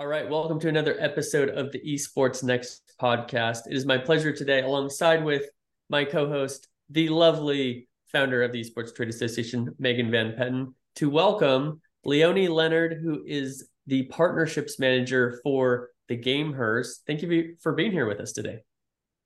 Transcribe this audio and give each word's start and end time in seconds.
All 0.00 0.06
right, 0.06 0.26
welcome 0.26 0.58
to 0.60 0.68
another 0.70 0.96
episode 0.98 1.50
of 1.50 1.72
the 1.72 1.80
Esports 1.80 2.42
Next 2.42 2.94
podcast. 2.98 3.66
It 3.66 3.76
is 3.76 3.84
my 3.84 3.98
pleasure 3.98 4.32
today, 4.32 4.62
alongside 4.62 5.22
with 5.22 5.42
my 5.90 6.06
co-host, 6.06 6.68
the 6.88 7.10
lovely 7.10 7.86
founder 8.10 8.42
of 8.42 8.50
the 8.50 8.64
Esports 8.64 8.96
Trade 8.96 9.10
Association, 9.10 9.74
Megan 9.78 10.10
Van 10.10 10.32
Petten, 10.32 10.72
to 10.94 11.10
welcome 11.10 11.82
Leonie 12.06 12.48
Leonard, 12.48 12.98
who 13.02 13.22
is 13.26 13.68
the 13.88 14.04
partnerships 14.04 14.78
manager 14.78 15.38
for 15.42 15.90
the 16.08 16.16
Gamehers. 16.16 17.02
Thank 17.06 17.20
you 17.20 17.56
for 17.60 17.74
being 17.74 17.92
here 17.92 18.06
with 18.06 18.20
us 18.20 18.32
today. 18.32 18.60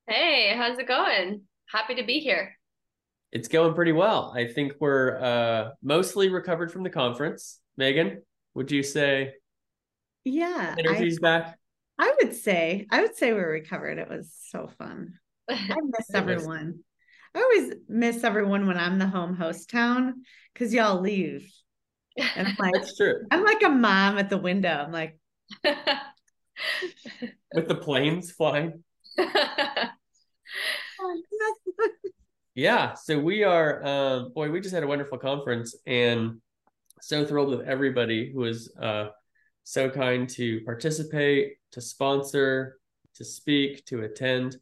Hey, 0.09 0.55
how's 0.57 0.77
it 0.77 0.89
going? 0.89 1.43
Happy 1.67 1.95
to 1.95 2.05
be 2.05 2.19
here. 2.19 2.53
It's 3.31 3.47
going 3.47 3.75
pretty 3.75 3.93
well. 3.93 4.35
I 4.37 4.49
think 4.49 4.73
we're 4.81 5.21
uh, 5.23 5.71
mostly 5.85 6.31
recovered 6.31 6.73
from 6.73 6.83
the 6.83 6.91
conference. 6.91 7.61
Megan, 7.77 8.23
would 8.55 8.73
you 8.73 8.83
say? 8.83 9.35
Yeah, 10.25 10.75
energy's 10.79 11.19
I, 11.19 11.23
back. 11.23 11.59
I 11.99 12.15
would 12.23 12.35
say. 12.35 12.87
I 12.91 13.03
would 13.03 13.17
say 13.17 13.33
we're 13.33 13.51
recovered. 13.51 13.99
It 13.99 14.09
was 14.09 14.33
so 14.51 14.71
fun. 14.79 15.15
I 15.51 15.77
miss 15.83 16.15
everyone. 16.15 16.81
I 17.35 17.41
always 17.41 17.75
miss 17.89 18.25
everyone 18.25 18.67
when 18.67 18.79
I'm 18.79 18.99
the 18.99 19.07
home 19.07 19.35
host 19.35 19.71
town 19.71 20.23
because 20.53 20.73
y'all 20.73 21.01
leave. 21.01 21.53
And 22.17 22.49
I'm 22.49 22.57
like, 22.59 22.73
That's 22.75 22.97
true. 22.97 23.23
I'm 23.31 23.45
like 23.45 23.63
a 23.63 23.69
mom 23.69 24.19
at 24.19 24.31
the 24.31 24.39
window. 24.39 24.71
I'm 24.71 24.93
like, 24.93 25.19
with 25.65 27.69
the 27.69 27.75
planes 27.75 28.31
flying. 28.31 28.85
yeah. 32.55 32.95
So 32.95 33.19
we 33.19 33.43
are, 33.43 33.85
um, 33.85 34.33
boy, 34.33 34.51
we 34.51 34.61
just 34.61 34.75
had 34.75 34.85
a 34.85 34.87
wonderful 34.87 35.19
conference 35.19 35.75
and 35.87 36.41
so 37.01 37.27
thrilled 37.27 37.51
with 37.51 37.67
everybody 37.67 38.33
who 38.33 38.41
was 38.41 38.73
uh, 38.81 39.09
so 39.65 39.91
kind 39.91 40.29
to 40.29 40.61
participate, 40.61 41.55
to 41.73 41.81
sponsor, 41.81 42.79
to 43.17 43.25
speak, 43.25 43.85
to 43.87 44.03
attend. 44.03 44.57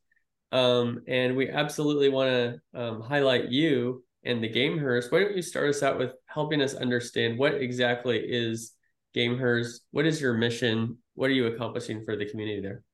Um, 0.52 1.02
and 1.06 1.36
we 1.36 1.50
absolutely 1.50 2.08
want 2.08 2.30
to 2.30 2.80
um, 2.80 3.00
highlight 3.02 3.48
you 3.48 4.04
and 4.24 4.42
the 4.42 4.48
Gamehers. 4.48 5.10
Why 5.10 5.20
don't 5.20 5.36
you 5.36 5.42
start 5.42 5.68
us 5.68 5.82
out 5.82 5.98
with 5.98 6.12
helping 6.26 6.62
us 6.62 6.74
understand 6.74 7.38
what 7.38 7.54
exactly 7.54 8.18
is 8.18 8.72
Gamehers? 9.14 9.80
What 9.90 10.06
is 10.06 10.20
your 10.20 10.34
mission? 10.34 10.98
What 11.14 11.30
are 11.30 11.34
you 11.34 11.46
accomplishing 11.46 12.04
for 12.04 12.16
the 12.16 12.26
community 12.26 12.60
there? 12.60 12.84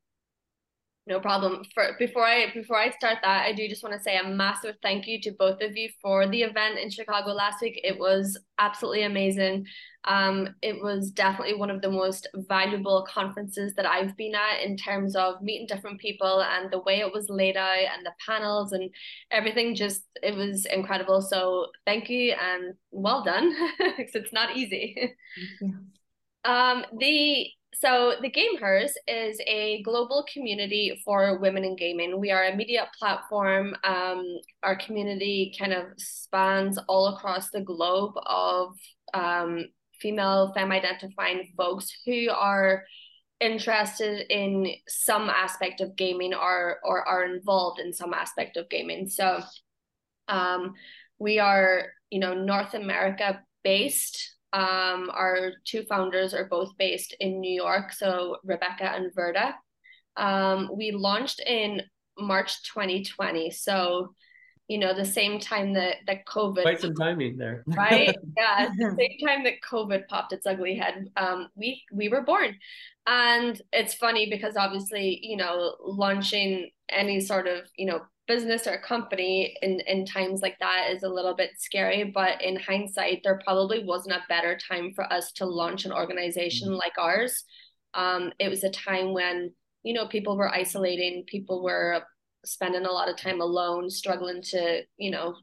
No 1.09 1.20
problem. 1.20 1.62
For 1.73 1.97
before 1.98 2.27
I 2.27 2.53
before 2.53 2.77
I 2.77 2.91
start 2.91 3.17
that, 3.23 3.47
I 3.47 3.55
do 3.55 3.67
just 3.67 3.83
want 3.83 3.95
to 3.95 4.03
say 4.03 4.19
a 4.19 4.28
massive 4.28 4.75
thank 4.83 5.06
you 5.06 5.19
to 5.23 5.33
both 5.39 5.62
of 5.62 5.75
you 5.75 5.89
for 6.03 6.28
the 6.28 6.42
event 6.42 6.78
in 6.78 6.91
Chicago 6.91 7.31
last 7.31 7.62
week. 7.62 7.81
It 7.83 7.98
was 7.98 8.39
absolutely 8.59 9.05
amazing. 9.05 9.64
Um, 10.05 10.55
it 10.61 10.83
was 10.83 11.11
definitely 11.11 11.55
one 11.55 11.70
of 11.70 11.81
the 11.81 11.91
most 11.91 12.29
valuable 12.34 13.06
conferences 13.09 13.73
that 13.77 13.86
I've 13.86 14.19
been 14.19 14.34
at 14.34 14.62
in 14.62 14.77
terms 14.77 15.17
of 15.17 15.41
meeting 15.41 15.67
different 15.67 15.98
people 15.98 16.42
and 16.42 16.70
the 16.70 16.83
way 16.83 16.98
it 16.98 17.11
was 17.11 17.31
laid 17.31 17.56
out 17.56 17.79
and 17.79 18.05
the 18.05 18.12
panels 18.27 18.73
and 18.73 18.91
everything. 19.31 19.75
Just 19.75 20.03
it 20.23 20.34
was 20.34 20.67
incredible. 20.67 21.23
So 21.23 21.69
thank 21.86 22.11
you 22.11 22.33
and 22.33 22.75
well 22.91 23.25
done 23.25 23.51
because 23.97 24.14
it's 24.14 24.33
not 24.34 24.59
easy. 24.59 25.14
Um, 26.45 26.84
the 26.98 27.47
so 27.81 28.15
the 28.21 28.29
game 28.29 28.59
Gamehers 28.59 28.91
is 29.07 29.41
a 29.47 29.83
global 29.83 30.25
community 30.33 31.01
for 31.05 31.39
women 31.39 31.65
in 31.65 31.77
gaming. 31.77 32.19
We 32.19 32.31
are 32.31 32.45
a 32.45 32.57
media 32.57 32.89
platform. 32.98 33.75
Um, 33.85 34.25
our 34.63 34.77
community 34.77 35.55
kind 35.57 35.73
of 35.73 35.86
spans 35.97 36.79
all 36.89 37.08
across 37.08 37.51
the 37.51 37.61
globe 37.61 38.14
of 38.27 38.75
um, 39.14 39.67
female 40.01 40.52
femme 40.55 40.73
identifying 40.73 41.52
folks 41.57 41.91
who 42.05 42.30
are 42.30 42.85
interested 43.41 44.27
in 44.29 44.73
some 44.89 45.31
aspect 45.31 45.81
of 45.81 45.95
gaming 45.95 46.35
or 46.35 46.79
or 46.83 47.07
are 47.07 47.25
involved 47.25 47.79
in 47.79 47.92
some 47.92 48.13
aspect 48.13 48.57
of 48.57 48.69
gaming. 48.69 49.08
So 49.08 49.41
um, 50.27 50.75
we 51.19 51.39
are, 51.39 51.86
you 52.11 52.19
know, 52.19 52.35
North 52.35 52.75
America 52.75 53.41
based 53.63 54.35
um, 54.53 55.11
our 55.13 55.53
two 55.64 55.85
founders 55.85 56.33
are 56.33 56.47
both 56.47 56.77
based 56.79 57.14
in 57.20 57.41
New 57.41 57.53
York, 57.53 57.92
so 57.92 58.39
Rebecca 58.45 58.85
and 58.95 59.14
Verda. 59.14 59.55
Um, 60.17 60.70
we 60.75 60.91
launched 60.91 61.41
in 61.41 61.83
March 62.19 62.63
2020, 62.64 63.51
so 63.51 64.14
you 64.67 64.79
know 64.79 64.95
the 64.95 65.05
same 65.05 65.39
time 65.39 65.75
that 65.75 65.97
that 66.07 66.27
COVID 66.27 66.63
quite 66.63 66.81
some 66.81 66.95
timing 66.95 67.37
there, 67.37 67.63
right? 67.67 68.17
yeah, 68.37 68.69
the 68.79 68.97
same 68.98 69.27
time 69.27 69.45
that 69.45 69.61
COVID 69.69 70.07
popped 70.08 70.33
its 70.33 70.47
ugly 70.47 70.77
head, 70.77 71.08
um, 71.17 71.48
we 71.55 71.83
we 71.92 72.08
were 72.08 72.23
born, 72.23 72.57
and 73.07 73.61
it's 73.73 73.95
funny 73.95 74.31
because 74.31 74.57
obviously 74.57 75.20
you 75.23 75.37
know 75.37 75.77
launching 75.81 76.70
any 76.89 77.20
sort 77.20 77.47
of 77.47 77.69
you 77.77 77.87
know 77.87 78.01
business 78.28 78.66
or 78.66 78.78
company 78.78 79.56
in 79.62 79.80
in 79.80 80.05
times 80.05 80.40
like 80.42 80.56
that 80.61 80.90
is 80.90 81.02
a 81.02 81.08
little 81.08 81.34
bit 81.34 81.50
scary 81.56 82.05
but 82.05 82.40
in 82.42 82.56
hindsight 82.56 83.22
there 83.24 83.40
probably 83.42 83.83
wasn't 83.83 84.14
a 84.14 84.22
better 84.28 84.56
time 84.68 84.92
for 84.94 85.11
us 85.12 85.33
to 85.33 85.46
launch 85.46 85.84
an 85.84 85.92
organization 85.92 86.72
like 86.72 86.92
ours. 86.98 87.44
Um, 87.94 88.33
it 88.39 88.48
was 88.50 88.62
a 88.62 88.70
time 88.70 89.14
when 89.14 89.52
you 89.83 89.94
know 89.94 90.06
people 90.06 90.36
were 90.36 90.55
isolating 90.55 91.24
people 91.27 91.62
were 91.62 92.02
spending 92.44 92.84
a 92.84 92.92
lot 92.92 93.08
of 93.08 93.16
time 93.16 93.40
alone 93.40 93.90
struggling 93.90 94.42
to 94.42 94.83
you 94.96 95.10
know 95.10 95.34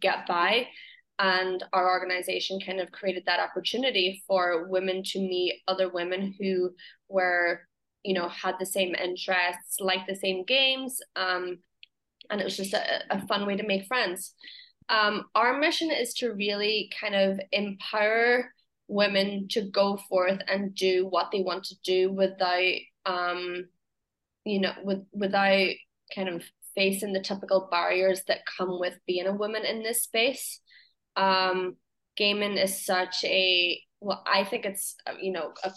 get 0.00 0.26
by 0.26 0.66
and 1.18 1.62
our 1.74 1.90
organization 1.90 2.58
kind 2.64 2.80
of 2.80 2.90
created 2.92 3.22
that 3.26 3.40
opportunity 3.40 4.22
for 4.26 4.66
women 4.68 5.02
to 5.04 5.18
meet 5.18 5.60
other 5.68 5.90
women 5.90 6.34
who 6.40 6.70
were 7.08 7.60
you 8.02 8.14
know 8.14 8.28
had 8.28 8.54
the 8.58 8.66
same 8.66 8.94
interests 8.94 9.78
like 9.80 10.06
the 10.06 10.16
same 10.16 10.44
games 10.44 11.00
um, 11.16 11.58
and 12.30 12.40
it 12.40 12.44
was 12.44 12.56
just 12.56 12.74
a, 12.74 13.02
a 13.10 13.26
fun 13.26 13.46
way 13.46 13.56
to 13.56 13.66
make 13.66 13.86
friends. 13.86 14.34
Um, 14.88 15.26
our 15.34 15.58
mission 15.58 15.90
is 15.90 16.14
to 16.14 16.32
really 16.32 16.90
kind 17.00 17.14
of 17.14 17.40
empower 17.52 18.50
women 18.90 19.46
to 19.48 19.62
go 19.62 19.96
forth 20.08 20.40
and 20.48 20.74
do 20.74 21.06
what 21.06 21.30
they 21.32 21.42
want 21.42 21.62
to 21.64 21.76
do 21.84 22.10
without 22.10 22.74
um 23.06 23.64
you 24.44 24.60
know 24.60 24.72
with 24.82 24.98
without 25.12 25.68
kind 26.12 26.28
of 26.28 26.42
facing 26.74 27.12
the 27.12 27.22
typical 27.22 27.68
barriers 27.70 28.22
that 28.26 28.40
come 28.58 28.80
with 28.80 28.98
being 29.06 29.26
a 29.26 29.32
woman 29.32 29.64
in 29.64 29.82
this 29.82 30.02
space. 30.02 30.60
Um 31.16 31.76
gaming 32.16 32.58
is 32.58 32.84
such 32.84 33.22
a 33.24 33.80
well 34.00 34.22
i 34.26 34.42
think 34.42 34.64
it's 34.66 34.96
you 35.22 35.30
know 35.30 35.52
a 35.62 35.70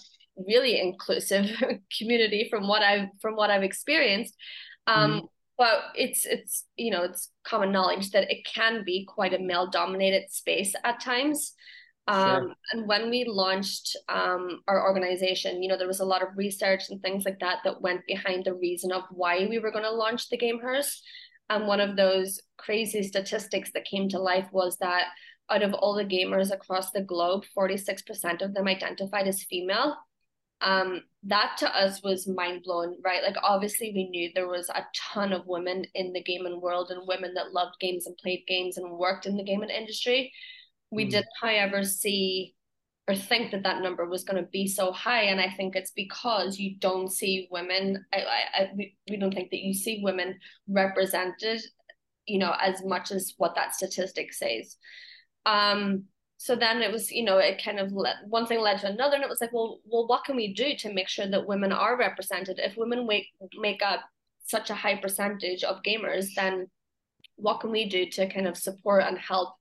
really 0.47 0.81
inclusive 0.81 1.45
community 1.97 2.47
from 2.49 2.67
what 2.67 2.81
i've 2.81 3.07
from 3.21 3.35
what 3.35 3.51
i've 3.51 3.63
experienced. 3.63 4.35
Um 4.87 5.21
mm 5.21 5.27
but 5.57 5.83
it's 5.95 6.25
it's 6.25 6.65
you 6.75 6.91
know 6.91 7.03
it's 7.03 7.29
common 7.43 7.71
knowledge 7.71 8.11
that 8.11 8.31
it 8.31 8.45
can 8.45 8.83
be 8.83 9.05
quite 9.05 9.33
a 9.33 9.39
male 9.39 9.69
dominated 9.69 10.29
space 10.29 10.73
at 10.83 10.99
times. 10.99 11.53
Um, 12.05 12.47
sure. 12.47 12.53
and 12.73 12.87
when 12.89 13.09
we 13.09 13.23
launched 13.23 13.95
um, 14.09 14.59
our 14.67 14.85
organization 14.85 15.63
you 15.63 15.69
know 15.69 15.77
there 15.77 15.87
was 15.87 16.01
a 16.01 16.05
lot 16.05 16.21
of 16.21 16.35
research 16.35 16.89
and 16.89 17.01
things 17.01 17.23
like 17.23 17.39
that 17.39 17.59
that 17.63 17.79
went 17.79 18.01
behind 18.05 18.43
the 18.43 18.55
reason 18.55 18.91
of 18.91 19.03
why 19.09 19.47
we 19.49 19.57
were 19.57 19.71
going 19.71 19.85
to 19.85 19.89
launch 19.89 20.27
the 20.27 20.37
Gamehers 20.37 20.97
and 21.49 21.65
one 21.65 21.79
of 21.79 21.95
those 21.95 22.41
crazy 22.57 23.03
statistics 23.03 23.71
that 23.73 23.85
came 23.85 24.09
to 24.09 24.19
life 24.19 24.47
was 24.51 24.75
that 24.81 25.05
out 25.49 25.63
of 25.63 25.73
all 25.73 25.93
the 25.93 26.03
gamers 26.03 26.51
across 26.51 26.91
the 26.91 27.01
globe 27.01 27.43
46% 27.57 28.41
of 28.41 28.53
them 28.53 28.67
identified 28.67 29.27
as 29.27 29.43
female 29.43 29.95
um, 30.63 31.01
that 31.23 31.57
to 31.59 31.77
us 31.77 32.01
was 32.01 32.27
mind 32.27 32.63
blowing, 32.63 32.97
right? 33.03 33.21
Like 33.21 33.35
obviously 33.43 33.91
we 33.93 34.09
knew 34.09 34.29
there 34.33 34.47
was 34.47 34.69
a 34.69 34.85
ton 35.13 35.33
of 35.33 35.45
women 35.45 35.85
in 35.93 36.13
the 36.13 36.23
gaming 36.23 36.61
world 36.61 36.89
and 36.89 37.07
women 37.07 37.33
that 37.35 37.51
loved 37.51 37.79
games 37.79 38.07
and 38.07 38.17
played 38.17 38.43
games 38.47 38.77
and 38.77 38.97
worked 38.97 39.25
in 39.25 39.37
the 39.37 39.43
gaming 39.43 39.69
industry. 39.69 40.31
We 40.89 41.05
mm. 41.05 41.11
didn't, 41.11 41.27
however, 41.41 41.83
see 41.83 42.55
or 43.07 43.15
think 43.15 43.51
that 43.51 43.63
that 43.63 43.81
number 43.81 44.05
was 44.05 44.23
going 44.23 44.41
to 44.41 44.49
be 44.49 44.65
so 44.65 44.93
high, 44.93 45.23
and 45.23 45.41
I 45.41 45.49
think 45.49 45.75
it's 45.75 45.91
because 45.91 46.57
you 46.57 46.77
don't 46.79 47.11
see 47.11 47.49
women. 47.51 48.05
I, 48.13 48.17
I, 48.17 48.61
I 48.63 48.69
we, 48.75 48.95
we 49.09 49.17
don't 49.17 49.33
think 49.33 49.51
that 49.51 49.59
you 49.59 49.73
see 49.73 49.99
women 50.01 50.39
represented, 50.69 51.61
you 52.25 52.39
know, 52.39 52.55
as 52.61 52.81
much 52.85 53.11
as 53.11 53.33
what 53.37 53.55
that 53.55 53.75
statistic 53.75 54.31
says. 54.31 54.77
Um, 55.45 56.05
so 56.43 56.57
then 56.57 56.81
it 56.81 56.91
was 56.91 57.09
you 57.09 57.23
know 57.23 57.37
it 57.37 57.63
kind 57.63 57.79
of 57.79 57.93
led, 57.93 58.17
one 58.27 58.45
thing 58.45 58.59
led 58.59 58.77
to 58.79 58.87
another 58.87 59.15
and 59.15 59.23
it 59.23 59.29
was 59.29 59.39
like 59.39 59.53
well 59.53 59.79
well 59.85 60.05
what 60.07 60.25
can 60.25 60.35
we 60.35 60.53
do 60.53 60.75
to 60.75 60.93
make 60.93 61.07
sure 61.07 61.25
that 61.25 61.47
women 61.47 61.71
are 61.71 61.97
represented? 61.97 62.59
If 62.59 62.75
women 62.75 63.07
make 63.07 63.27
make 63.55 63.81
up 63.81 64.01
such 64.45 64.69
a 64.69 64.75
high 64.75 64.97
percentage 64.97 65.63
of 65.63 65.81
gamers 65.83 66.25
then 66.35 66.67
what 67.37 67.61
can 67.61 67.71
we 67.71 67.87
do 67.87 68.09
to 68.09 68.27
kind 68.27 68.45
of 68.45 68.57
support 68.57 69.03
and 69.03 69.17
help 69.17 69.53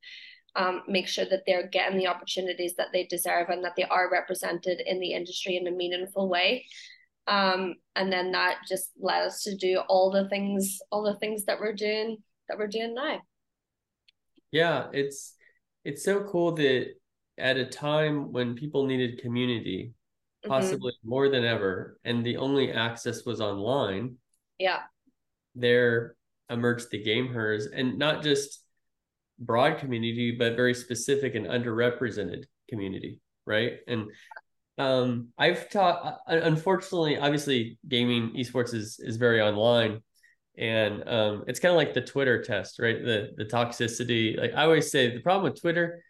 um, 0.56 0.82
make 0.88 1.06
sure 1.06 1.25
that 1.25 1.44
they're 1.46 1.69
getting 1.69 1.99
the 1.99 2.08
opportunities 2.08 2.75
that 2.75 2.88
they 2.93 3.06
deserve 3.06 3.49
and 3.49 3.62
that 3.64 3.76
they 3.76 3.84
are 3.84 4.11
represented 4.11 4.82
in 4.84 4.99
the 4.99 5.12
industry 5.12 5.56
in 5.56 5.69
a 5.69 5.70
meaningful 5.70 6.29
way? 6.29 6.67
Um, 7.29 7.76
and 7.94 8.12
then 8.12 8.32
that 8.32 8.56
just 8.69 8.90
led 9.00 9.23
us 9.23 9.44
to 9.44 9.55
do 9.55 9.79
all 9.88 10.11
the 10.11 10.29
things 10.29 10.81
all 10.90 11.05
the 11.05 11.20
things 11.20 11.44
that 11.44 11.61
we're 11.61 11.75
doing 11.75 12.17
that 12.49 12.58
we're 12.58 12.67
doing 12.67 12.93
now. 12.93 13.20
Yeah 14.50 14.88
it's 14.93 15.37
it's 15.84 16.05
so 16.05 16.25
cool 16.25 16.52
that 16.52 16.94
at 17.38 17.56
a 17.56 17.67
time 17.67 18.32
when 18.32 18.55
people 18.55 18.87
needed 18.87 19.20
community 19.20 19.94
possibly 20.46 20.93
mm-hmm. 20.93 21.08
more 21.08 21.29
than 21.29 21.44
ever, 21.44 21.99
and 22.05 22.25
the 22.25 22.37
only 22.37 22.73
access 22.73 23.25
was 23.25 23.40
online. 23.40 24.17
Yeah. 24.58 24.81
There 25.55 26.17
emerged 26.50 26.90
the 26.90 27.02
Gamehers, 27.02 27.64
and 27.73 27.99
not 27.99 28.23
just 28.23 28.64
broad 29.38 29.79
community, 29.79 30.32
but 30.32 30.56
very 30.56 30.75
specific 30.75 31.34
and 31.34 31.46
underrepresented 31.46 32.44
community, 32.69 33.20
right? 33.46 33.79
And 33.87 34.11
um, 34.79 35.29
I've 35.38 35.70
taught. 35.70 36.20
Uh, 36.26 36.40
unfortunately, 36.43 37.19
obviously, 37.19 37.79
gaming 37.87 38.32
esports 38.37 38.75
is 38.75 38.99
is 38.99 39.17
very 39.17 39.40
online, 39.40 40.02
and 40.58 41.08
um, 41.08 41.44
it's 41.46 41.60
kind 41.60 41.70
of 41.70 41.76
like 41.76 41.94
the 41.94 42.02
Twitter 42.02 42.43
test, 42.43 42.78
right? 42.78 43.02
The 43.02 43.31
the 43.37 43.44
toxicity. 43.44 44.38
Like 44.38 44.52
I 44.54 44.64
always 44.64 44.90
say, 44.90 45.10
the 45.10 45.20
problem 45.20 45.50
with 45.50 45.60
Twitter 45.60 46.02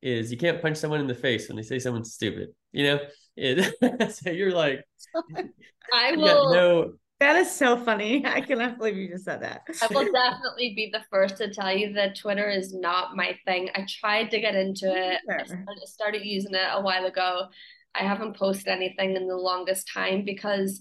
is 0.00 0.30
you 0.30 0.38
can't 0.38 0.60
punch 0.60 0.76
someone 0.76 1.00
in 1.00 1.06
the 1.06 1.14
face 1.14 1.48
when 1.48 1.56
they 1.56 1.62
say 1.62 1.78
someone's 1.78 2.12
stupid. 2.12 2.48
You 2.72 2.84
know, 2.84 2.98
it, 3.36 4.12
so 4.12 4.30
you're 4.30 4.52
like, 4.52 4.84
I 5.92 6.12
will. 6.16 6.52
No, 6.52 6.92
that 7.20 7.36
is 7.36 7.50
so 7.50 7.76
funny. 7.76 8.24
I 8.26 8.40
cannot 8.40 8.78
believe 8.78 8.96
you 8.96 9.08
just 9.08 9.24
said 9.24 9.42
that. 9.42 9.62
I 9.80 9.86
will 9.92 10.10
definitely 10.12 10.74
be 10.74 10.90
the 10.92 11.04
first 11.10 11.36
to 11.38 11.52
tell 11.52 11.72
you 11.76 11.92
that 11.94 12.16
Twitter 12.16 12.48
is 12.48 12.74
not 12.74 13.16
my 13.16 13.36
thing. 13.46 13.70
I 13.74 13.86
tried 13.88 14.30
to 14.30 14.40
get 14.40 14.54
into 14.54 14.86
it. 14.86 15.20
I 15.30 15.44
started 15.84 16.24
using 16.24 16.54
it 16.54 16.68
a 16.72 16.80
while 16.80 17.06
ago. 17.06 17.46
I 17.94 18.00
haven't 18.00 18.36
posted 18.36 18.68
anything 18.68 19.16
in 19.16 19.28
the 19.28 19.36
longest 19.36 19.90
time 19.92 20.24
because 20.24 20.80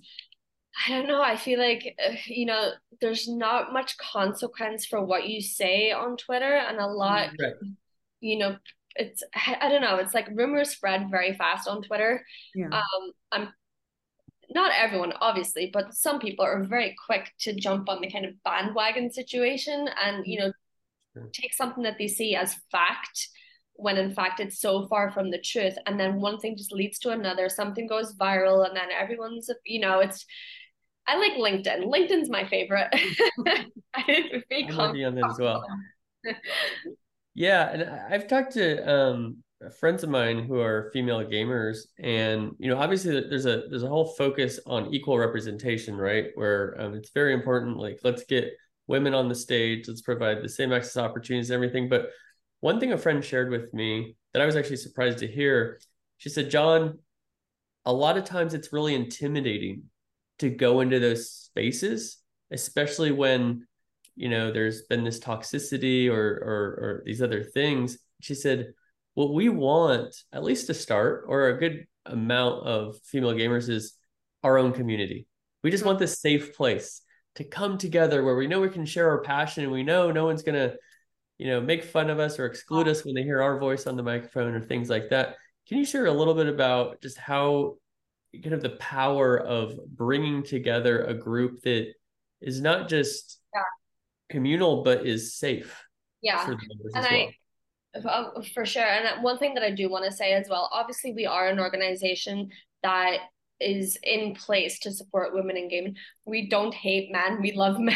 I 0.88 0.90
don't 0.90 1.08
know. 1.08 1.22
I 1.22 1.36
feel 1.36 1.60
like, 1.60 1.96
uh, 2.04 2.16
you 2.26 2.46
know, 2.46 2.72
there's 3.02 3.28
not 3.28 3.74
much 3.74 3.98
consequence 3.98 4.86
for 4.86 5.04
what 5.04 5.28
you 5.28 5.42
say 5.42 5.92
on 5.92 6.16
Twitter, 6.16 6.56
and 6.56 6.80
a 6.80 6.88
lot, 6.88 7.30
right. 7.42 7.54
you 8.22 8.40
know, 8.40 8.56
it's, 8.96 9.22
I 9.36 9.68
don't 9.68 9.82
know, 9.82 9.98
it's 9.98 10.14
like 10.14 10.30
rumors 10.34 10.70
spread 10.70 11.12
very 11.12 11.34
fast 11.34 11.68
on 11.68 11.82
Twitter. 11.82 12.26
Yeah. 12.56 12.68
Um, 12.68 13.12
I'm 13.34 13.54
not 14.50 14.72
everyone, 14.74 15.14
obviously, 15.20 15.70
but 15.74 15.94
some 15.94 16.20
people 16.20 16.46
are 16.46 16.64
very 16.64 16.96
quick 17.06 17.32
to 17.42 17.54
jump 17.54 17.90
on 17.90 18.02
the 18.02 18.10
kind 18.10 18.26
of 18.26 18.42
bandwagon 18.44 19.12
situation 19.12 19.90
and, 20.02 20.26
you 20.26 20.40
know, 20.40 20.52
take 21.34 21.54
something 21.54 21.84
that 21.84 21.98
they 21.98 22.08
see 22.08 22.36
as 22.36 22.56
fact 22.72 23.28
when 23.74 23.98
in 23.98 24.14
fact 24.14 24.40
it's 24.40 24.60
so 24.60 24.88
far 24.88 25.12
from 25.12 25.32
the 25.32 25.40
truth. 25.40 25.76
And 25.86 26.00
then 26.00 26.22
one 26.22 26.38
thing 26.38 26.56
just 26.56 26.72
leads 26.72 26.98
to 27.00 27.10
another, 27.10 27.50
something 27.50 27.88
goes 27.88 28.16
viral, 28.16 28.66
and 28.66 28.76
then 28.76 28.88
everyone's, 28.98 29.50
you 29.66 29.82
know, 29.82 30.00
it's, 30.00 30.26
I 31.08 31.18
like 31.18 31.34
LinkedIn. 31.34 31.86
LinkedIn's 31.86 32.30
my 32.30 32.48
favorite. 32.48 32.88
I 33.94 34.04
didn't 34.08 34.44
I'm 34.52 34.80
on 34.80 35.16
that 35.16 35.30
as 35.30 35.40
well. 35.40 35.66
yeah, 37.34 37.70
and 37.70 38.14
I've 38.14 38.28
talked 38.28 38.54
to 38.54 38.90
um, 38.90 39.44
friends 39.80 40.04
of 40.04 40.10
mine 40.10 40.44
who 40.44 40.60
are 40.60 40.90
female 40.92 41.24
gamers 41.24 41.80
and 42.00 42.52
you 42.58 42.70
know 42.70 42.78
obviously 42.78 43.12
there's 43.30 43.46
a 43.46 43.64
there's 43.70 43.84
a 43.84 43.88
whole 43.88 44.08
focus 44.18 44.60
on 44.66 44.94
equal 44.94 45.20
representation 45.20 45.96
right 45.96 46.28
where 46.34 46.76
um, 46.80 46.96
it's 46.96 47.12
very 47.12 47.34
important 47.34 47.78
like 47.78 48.00
let's 48.04 48.24
get 48.26 48.52
women 48.88 49.14
on 49.14 49.30
the 49.30 49.36
stage 49.36 49.88
let's 49.88 50.02
provide 50.02 50.42
the 50.42 50.50
same 50.50 50.74
access 50.74 50.98
opportunities 50.98 51.50
and 51.50 51.56
everything 51.56 51.88
but 51.88 52.10
one 52.62 52.80
thing 52.80 52.92
a 52.92 52.98
friend 52.98 53.24
shared 53.24 53.52
with 53.52 53.72
me 53.74 54.16
that 54.34 54.42
i 54.42 54.46
was 54.46 54.56
actually 54.56 54.78
surprised 54.78 55.20
to 55.20 55.28
hear 55.28 55.80
she 56.18 56.30
said 56.30 56.50
john 56.50 56.98
a 57.86 57.94
lot 57.94 58.18
of 58.18 58.24
times 58.24 58.54
it's 58.54 58.74
really 58.74 58.96
intimidating 58.96 59.84
to 60.42 60.50
go 60.50 60.82
into 60.82 61.00
those 61.00 61.32
spaces 61.32 62.18
especially 62.52 63.12
when 63.12 63.66
you 64.16 64.30
know 64.30 64.52
there's 64.52 64.84
been 64.84 65.04
this 65.04 65.20
toxicity 65.20 66.10
or 66.10 66.16
or, 66.16 66.66
or 66.84 67.04
these 67.06 67.22
other 67.22 67.44
things 67.44 67.98
she 68.20 68.36
said 68.36 68.74
what 69.14 69.34
we 69.34 69.50
want, 69.50 70.16
at 70.32 70.44
least 70.44 70.68
to 70.68 70.74
start, 70.74 71.26
or 71.28 71.50
a 71.50 71.60
good 71.60 71.86
amount 72.06 72.66
of 72.66 72.98
female 73.04 73.34
gamers, 73.34 73.70
is 73.70 73.94
our 74.44 74.58
own 74.58 74.74
community. 74.74 75.28
We 75.64 75.72
just 75.72 75.86
want 75.86 76.00
this 76.00 76.20
safe 76.20 76.56
place 76.56 77.02
to 77.36 77.44
come 77.44 77.78
together 77.78 78.24
where 78.24 78.36
we 78.36 78.48
know 78.48 78.62
we 78.62 78.70
can 78.70 78.86
share 78.86 79.10
our 79.10 79.22
passion 79.22 79.64
and 79.64 79.72
we 79.72 79.84
know 79.84 80.12
no 80.12 80.26
one's 80.26 80.44
gonna, 80.44 80.74
you 81.38 81.48
know, 81.48 81.62
make 81.62 81.84
fun 81.84 82.10
of 82.10 82.20
us 82.20 82.40
or 82.40 82.46
exclude 82.46 82.88
us 82.88 83.06
when 83.06 83.16
they 83.16 83.24
hear 83.24 83.42
our 83.42 83.60
voice 83.60 83.88
on 83.88 83.96
the 83.96 84.04
microphone 84.04 84.54
or 84.54 84.62
things 84.62 84.90
like 84.90 85.10
that. 85.10 85.36
Can 85.68 85.78
you 85.78 85.86
share 85.86 86.08
a 86.08 86.14
little 86.14 86.34
bit 86.34 86.48
about 86.48 87.02
just 87.02 87.18
how 87.18 87.76
kind 88.42 88.54
of 88.54 88.62
the 88.62 88.72
power 88.72 89.38
of 89.38 89.74
bringing 89.96 90.44
together 90.44 91.04
a 91.04 91.14
group 91.14 91.62
that 91.64 91.94
is 92.42 92.62
not 92.62 92.90
just 92.90 93.40
yeah. 93.54 93.62
communal 94.30 94.84
but 94.84 95.06
is 95.06 95.36
safe? 95.36 95.84
Yeah, 96.22 96.46
and 96.46 96.60
well? 96.94 97.04
I 97.04 97.34
uh, 97.94 98.42
for 98.54 98.66
sure. 98.66 98.86
And 98.86 99.24
one 99.24 99.38
thing 99.38 99.54
that 99.56 99.64
I 99.64 99.72
do 99.72 99.90
want 99.90 100.06
to 100.06 100.12
say 100.12 100.34
as 100.34 100.48
well, 100.50 100.70
obviously 100.72 101.14
we 101.14 101.26
are 101.26 101.48
an 101.48 101.60
organization 101.60 102.50
that 102.84 103.18
is 103.60 103.98
in 104.04 104.34
place 104.34 104.80
to 104.80 104.92
support 104.92 105.34
women 105.34 105.56
in 105.56 105.68
gaming. 105.68 105.96
We 106.26 106.50
don't 106.50 106.74
hate 106.74 107.12
men, 107.12 107.42
we 107.42 107.52
love 107.52 107.80
men. 107.80 107.96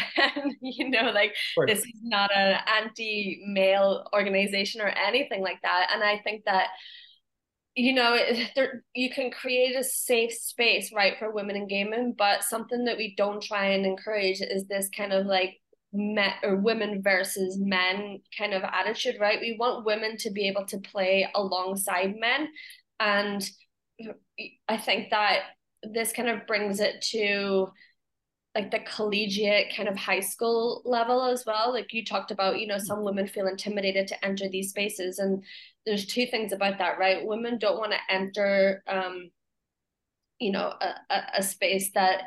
you 0.60 0.90
know, 0.90 1.10
like 1.10 1.34
this 1.66 1.80
is 1.80 2.00
not 2.02 2.30
an 2.34 2.60
anti-male 2.66 4.08
organization 4.12 4.80
or 4.80 4.88
anything 4.88 5.42
like 5.42 5.60
that. 5.62 5.90
And 5.92 6.02
I 6.02 6.18
think 6.18 6.44
that 6.44 6.68
you 7.76 7.92
know, 7.92 8.18
there 8.56 8.82
you 8.94 9.10
can 9.10 9.30
create 9.30 9.76
a 9.76 9.84
safe 9.84 10.32
space, 10.32 10.92
right, 10.92 11.16
for 11.18 11.30
women 11.30 11.54
in 11.54 11.68
gaming, 11.68 12.14
but 12.18 12.42
something 12.42 12.84
that 12.86 12.96
we 12.96 13.14
don't 13.16 13.42
try 13.42 13.66
and 13.66 13.86
encourage 13.86 14.40
is 14.40 14.66
this 14.66 14.88
kind 14.96 15.12
of 15.12 15.26
like 15.26 15.60
men 15.92 16.32
or 16.42 16.56
women 16.56 17.02
versus 17.02 17.58
men 17.58 18.20
kind 18.36 18.54
of 18.54 18.62
attitude, 18.64 19.16
right? 19.20 19.40
We 19.40 19.56
want 19.58 19.86
women 19.86 20.16
to 20.18 20.30
be 20.30 20.48
able 20.48 20.66
to 20.66 20.78
play 20.78 21.28
alongside 21.34 22.16
men. 22.18 22.48
And 22.98 23.48
uh, 24.02 24.12
I 24.68 24.78
think 24.78 25.10
that 25.10 25.42
this 25.82 26.12
kind 26.12 26.28
of 26.28 26.46
brings 26.46 26.80
it 26.80 27.02
to 27.10 27.68
like 28.56 28.70
the 28.70 28.80
collegiate 28.80 29.72
kind 29.76 29.86
of 29.86 29.96
high 29.96 30.20
school 30.20 30.80
level 30.86 31.22
as 31.26 31.44
well. 31.46 31.72
Like 31.72 31.92
you 31.92 32.04
talked 32.04 32.30
about, 32.30 32.58
you 32.58 32.66
know, 32.66 32.78
some 32.78 33.04
women 33.04 33.28
feel 33.28 33.46
intimidated 33.46 34.08
to 34.08 34.24
enter 34.24 34.48
these 34.48 34.70
spaces. 34.70 35.18
And 35.18 35.44
there's 35.84 36.06
two 36.06 36.26
things 36.26 36.52
about 36.52 36.78
that, 36.78 36.98
right? 36.98 37.24
Women 37.24 37.58
don't 37.58 37.78
want 37.78 37.92
to 37.92 37.98
enter 38.08 38.82
um, 38.88 39.30
you 40.38 40.52
know, 40.52 40.72
a, 40.80 41.22
a 41.38 41.42
space 41.42 41.92
that 41.92 42.22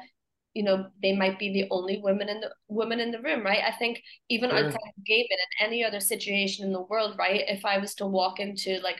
you 0.55 0.63
know 0.63 0.87
they 1.01 1.15
might 1.15 1.37
be 1.37 1.53
the 1.53 1.67
only 1.69 2.01
women 2.03 2.27
in 2.27 2.39
the 2.39 2.49
women 2.67 2.99
in 2.99 3.11
the 3.11 3.21
room 3.21 3.45
right 3.45 3.61
i 3.63 3.71
think 3.71 4.01
even 4.29 4.49
outside 4.49 4.65
of 4.73 5.05
gaming 5.05 5.27
in 5.29 5.65
any 5.67 5.85
other 5.85 5.99
situation 5.99 6.65
in 6.65 6.73
the 6.73 6.81
world 6.81 7.15
right 7.19 7.43
if 7.47 7.63
i 7.65 7.77
was 7.77 7.93
to 7.93 8.07
walk 8.07 8.39
into 8.39 8.79
like 8.79 8.99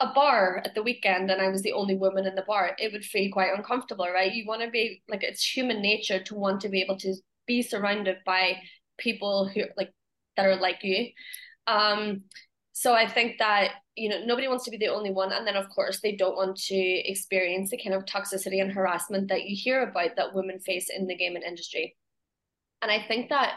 a 0.00 0.12
bar 0.12 0.60
at 0.64 0.74
the 0.74 0.82
weekend 0.82 1.30
and 1.30 1.40
i 1.40 1.48
was 1.48 1.62
the 1.62 1.72
only 1.72 1.96
woman 1.96 2.26
in 2.26 2.34
the 2.34 2.44
bar 2.46 2.76
it 2.78 2.92
would 2.92 3.04
feel 3.04 3.32
quite 3.32 3.56
uncomfortable 3.56 4.06
right? 4.12 4.34
You 4.34 4.44
want 4.46 4.62
to 4.62 4.70
be 4.70 5.02
like 5.08 5.22
it's 5.22 5.44
human 5.44 5.80
nature 5.80 6.22
to 6.22 6.34
want 6.34 6.60
to 6.62 6.68
be 6.68 6.82
able 6.82 6.98
to 6.98 7.14
be 7.46 7.62
surrounded 7.62 8.18
by 8.26 8.58
people 8.98 9.48
who 9.48 9.62
like 9.76 9.92
that 10.36 10.46
are 10.46 10.56
like 10.56 10.80
you. 10.82 11.08
Um 11.66 12.24
so 12.72 12.92
i 12.92 13.08
think 13.08 13.38
that 13.38 13.70
you 13.94 14.08
know 14.10 14.22
nobody 14.26 14.48
wants 14.48 14.64
to 14.64 14.70
be 14.70 14.76
the 14.76 14.88
only 14.88 15.10
one 15.10 15.32
and 15.32 15.46
then 15.46 15.56
of 15.56 15.68
course 15.70 16.00
they 16.00 16.14
don't 16.14 16.36
want 16.36 16.56
to 16.58 16.76
experience 16.76 17.70
the 17.70 17.78
kind 17.82 17.94
of 17.94 18.04
toxicity 18.04 18.60
and 18.60 18.70
harassment 18.70 19.28
that 19.28 19.44
you 19.44 19.56
hear 19.58 19.82
about 19.82 20.10
that 20.16 20.34
women 20.34 20.60
face 20.60 20.90
in 20.94 21.06
the 21.06 21.16
gaming 21.16 21.42
industry. 21.42 21.96
And 22.82 22.90
i 22.90 23.02
think 23.08 23.30
that 23.30 23.54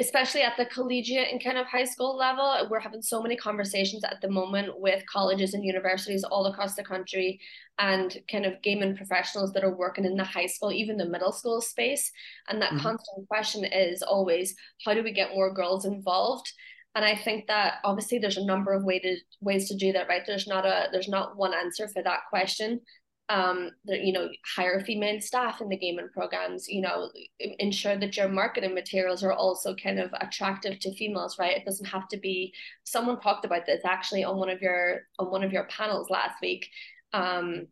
especially 0.00 0.42
at 0.42 0.56
the 0.56 0.66
collegiate 0.66 1.28
and 1.30 1.42
kind 1.42 1.58
of 1.58 1.66
high 1.66 1.84
school 1.84 2.16
level 2.16 2.68
we're 2.70 2.78
having 2.78 3.02
so 3.02 3.20
many 3.20 3.36
conversations 3.36 4.04
at 4.04 4.20
the 4.20 4.30
moment 4.30 4.78
with 4.78 5.02
colleges 5.12 5.54
and 5.54 5.64
universities 5.64 6.24
all 6.24 6.46
across 6.46 6.74
the 6.74 6.84
country 6.84 7.40
and 7.78 8.18
kind 8.30 8.46
of 8.46 8.60
gaming 8.62 8.96
professionals 8.96 9.52
that 9.52 9.64
are 9.64 9.76
working 9.76 10.04
in 10.04 10.16
the 10.16 10.24
high 10.24 10.46
school 10.46 10.72
even 10.72 10.96
the 10.96 11.08
middle 11.08 11.32
school 11.32 11.60
space 11.60 12.10
and 12.48 12.60
that 12.62 12.70
mm-hmm. 12.70 12.82
constant 12.82 13.28
question 13.28 13.64
is 13.64 14.02
always 14.02 14.54
how 14.84 14.94
do 14.94 15.02
we 15.02 15.12
get 15.12 15.34
more 15.34 15.52
girls 15.52 15.84
involved 15.84 16.52
and 16.94 17.04
I 17.04 17.14
think 17.14 17.46
that 17.46 17.74
obviously 17.84 18.18
there's 18.18 18.38
a 18.38 18.44
number 18.44 18.72
of 18.72 18.82
way 18.82 18.98
to, 18.98 19.16
ways 19.40 19.68
to 19.68 19.76
do 19.76 19.92
that, 19.92 20.08
right? 20.08 20.22
There's 20.26 20.48
not 20.48 20.66
a 20.66 20.88
there's 20.90 21.06
not 21.08 21.36
one 21.36 21.54
answer 21.54 21.86
for 21.86 22.02
that 22.02 22.20
question. 22.28 22.80
Um, 23.30 23.72
you 23.84 24.12
know, 24.12 24.30
hire 24.56 24.80
female 24.80 25.20
staff 25.20 25.60
in 25.60 25.68
the 25.68 25.76
gaming 25.76 26.08
programs. 26.14 26.66
You 26.68 26.80
know, 26.80 27.10
ensure 27.38 27.96
that 27.96 28.16
your 28.16 28.28
marketing 28.28 28.74
materials 28.74 29.22
are 29.22 29.32
also 29.32 29.74
kind 29.74 29.98
of 29.98 30.10
attractive 30.20 30.78
to 30.80 30.94
females, 30.94 31.38
right? 31.38 31.56
It 31.56 31.64
doesn't 31.64 31.86
have 31.86 32.08
to 32.08 32.16
be. 32.16 32.54
Someone 32.84 33.20
talked 33.20 33.44
about 33.44 33.66
this 33.66 33.82
actually 33.84 34.24
on 34.24 34.38
one 34.38 34.48
of 34.48 34.62
your 34.62 35.02
on 35.18 35.30
one 35.30 35.44
of 35.44 35.52
your 35.52 35.64
panels 35.64 36.08
last 36.10 36.40
week. 36.40 36.68
Um, 37.12 37.66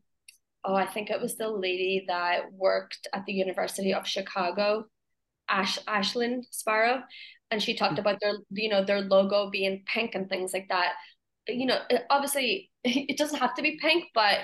oh, 0.65 0.75
I 0.75 0.87
think 0.87 1.11
it 1.11 1.21
was 1.21 1.37
the 1.37 1.49
lady 1.49 2.05
that 2.09 2.53
worked 2.53 3.09
at 3.13 3.25
the 3.25 3.33
University 3.33 3.95
of 3.95 4.07
Chicago, 4.07 4.87
Ash 5.49 5.79
Ashlyn 5.87 6.43
Sparrow, 6.51 7.03
and 7.51 7.63
she 7.63 7.75
talked 7.75 7.95
mm. 7.95 8.01
about 8.01 8.19
their 8.21 8.35
you 8.51 8.69
know 8.69 8.85
their 8.85 9.01
logo 9.01 9.51
being 9.51 9.83
pink 9.87 10.15
and 10.15 10.29
things 10.29 10.53
like 10.53 10.69
that 10.69 10.95
you 11.49 11.67
know 11.67 11.79
obviously 12.11 12.71
it 12.85 13.17
doesn't 13.17 13.39
have 13.39 13.55
to 13.55 13.63
be 13.63 13.79
pink 13.81 14.05
but 14.15 14.39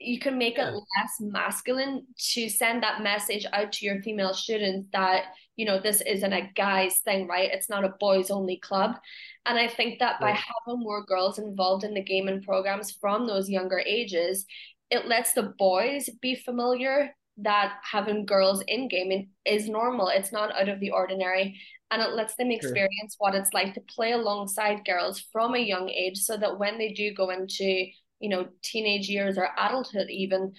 you 0.00 0.18
can 0.18 0.38
make 0.38 0.58
it 0.58 0.72
less 0.72 1.20
masculine 1.20 2.06
to 2.16 2.48
send 2.48 2.82
that 2.82 3.02
message 3.02 3.46
out 3.52 3.70
to 3.72 3.84
your 3.84 4.00
female 4.02 4.32
students 4.32 4.88
that 4.92 5.24
you 5.56 5.66
know 5.66 5.78
this 5.80 6.00
isn't 6.02 6.32
a 6.32 6.50
guy's 6.56 6.98
thing 7.00 7.26
right 7.26 7.50
it's 7.52 7.68
not 7.68 7.84
a 7.84 7.94
boys 8.00 8.30
only 8.30 8.56
club 8.58 8.96
and 9.46 9.58
i 9.58 9.68
think 9.68 9.98
that 9.98 10.18
by 10.20 10.30
having 10.30 10.80
more 10.80 11.04
girls 11.04 11.38
involved 11.38 11.84
in 11.84 11.94
the 11.94 12.02
gaming 12.02 12.42
programs 12.42 12.92
from 12.92 13.26
those 13.26 13.50
younger 13.50 13.78
ages 13.78 14.46
it 14.90 15.06
lets 15.06 15.32
the 15.34 15.54
boys 15.58 16.08
be 16.20 16.34
familiar 16.34 17.14
that 17.42 17.78
having 17.82 18.26
girls 18.26 18.62
in 18.66 18.88
gaming 18.88 19.30
is 19.44 19.68
normal. 19.68 20.08
It's 20.08 20.32
not 20.32 20.54
out 20.54 20.68
of 20.68 20.80
the 20.80 20.90
ordinary. 20.90 21.58
And 21.90 22.02
it 22.02 22.10
lets 22.10 22.36
them 22.36 22.50
experience 22.50 23.16
sure. 23.16 23.18
what 23.18 23.34
it's 23.34 23.52
like 23.52 23.74
to 23.74 23.80
play 23.80 24.12
alongside 24.12 24.84
girls 24.84 25.24
from 25.32 25.54
a 25.54 25.58
young 25.58 25.88
age 25.88 26.18
so 26.18 26.36
that 26.36 26.58
when 26.58 26.78
they 26.78 26.92
do 26.92 27.12
go 27.12 27.30
into, 27.30 27.86
you 28.20 28.28
know, 28.28 28.48
teenage 28.62 29.08
years 29.08 29.38
or 29.38 29.48
adulthood, 29.58 30.08
even, 30.10 30.52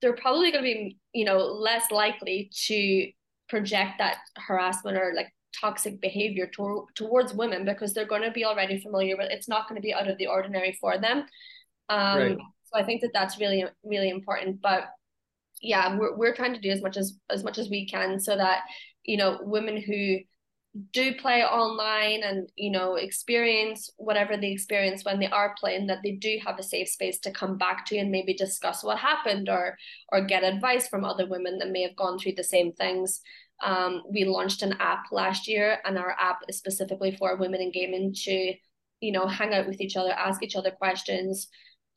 they're 0.00 0.16
probably 0.16 0.50
going 0.50 0.64
to 0.64 0.74
be, 0.74 0.98
you 1.12 1.24
know, 1.24 1.38
less 1.38 1.90
likely 1.90 2.50
to 2.66 3.10
project 3.48 3.98
that 3.98 4.18
harassment 4.36 4.96
or 4.96 5.12
like 5.14 5.32
toxic 5.60 6.00
behavior 6.00 6.46
to- 6.46 6.86
towards 6.94 7.32
women 7.32 7.64
because 7.64 7.94
they're 7.94 8.06
going 8.06 8.22
to 8.22 8.32
be 8.32 8.44
already 8.44 8.80
familiar 8.80 9.16
with 9.16 9.30
it's 9.30 9.48
not 9.48 9.68
going 9.68 9.80
to 9.80 9.86
be 9.86 9.94
out 9.94 10.08
of 10.08 10.18
the 10.18 10.26
ordinary 10.26 10.76
for 10.80 10.98
them. 10.98 11.24
Um, 11.88 12.18
right. 12.18 12.38
So 12.64 12.80
I 12.80 12.84
think 12.84 13.00
that 13.02 13.12
that's 13.14 13.38
really, 13.38 13.64
really 13.84 14.10
important. 14.10 14.60
But 14.60 14.86
yeah 15.62 15.96
we're, 15.96 16.16
we're 16.16 16.34
trying 16.34 16.54
to 16.54 16.60
do 16.60 16.70
as 16.70 16.82
much 16.82 16.96
as 16.96 17.18
as 17.30 17.44
much 17.44 17.58
as 17.58 17.68
we 17.68 17.86
can 17.86 18.20
so 18.20 18.36
that 18.36 18.62
you 19.04 19.16
know 19.16 19.38
women 19.42 19.80
who 19.80 20.18
do 20.92 21.14
play 21.14 21.42
online 21.42 22.22
and 22.22 22.48
you 22.56 22.70
know 22.70 22.96
experience 22.96 23.90
whatever 23.96 24.36
they 24.36 24.50
experience 24.50 25.04
when 25.04 25.18
they 25.18 25.28
are 25.28 25.54
playing 25.58 25.86
that 25.86 25.98
they 26.02 26.12
do 26.12 26.38
have 26.44 26.58
a 26.58 26.62
safe 26.62 26.88
space 26.88 27.18
to 27.18 27.30
come 27.30 27.56
back 27.56 27.86
to 27.86 27.96
and 27.96 28.10
maybe 28.10 28.34
discuss 28.34 28.82
what 28.82 28.98
happened 28.98 29.48
or 29.48 29.76
or 30.10 30.24
get 30.24 30.44
advice 30.44 30.88
from 30.88 31.04
other 31.04 31.26
women 31.26 31.58
that 31.58 31.70
may 31.70 31.82
have 31.82 31.96
gone 31.96 32.18
through 32.18 32.34
the 32.36 32.44
same 32.44 32.72
things. 32.72 33.20
Um, 33.64 34.02
we 34.12 34.24
launched 34.24 34.62
an 34.62 34.74
app 34.80 35.04
last 35.12 35.48
year 35.48 35.78
and 35.84 35.96
our 35.96 36.14
app 36.20 36.40
is 36.48 36.58
specifically 36.58 37.16
for 37.16 37.36
women 37.36 37.62
in 37.62 37.72
gaming 37.72 38.12
to 38.24 38.54
you 39.00 39.12
know 39.12 39.26
hang 39.26 39.54
out 39.54 39.66
with 39.66 39.80
each 39.80 39.96
other 39.96 40.12
ask 40.12 40.42
each 40.42 40.56
other 40.56 40.70
questions 40.70 41.48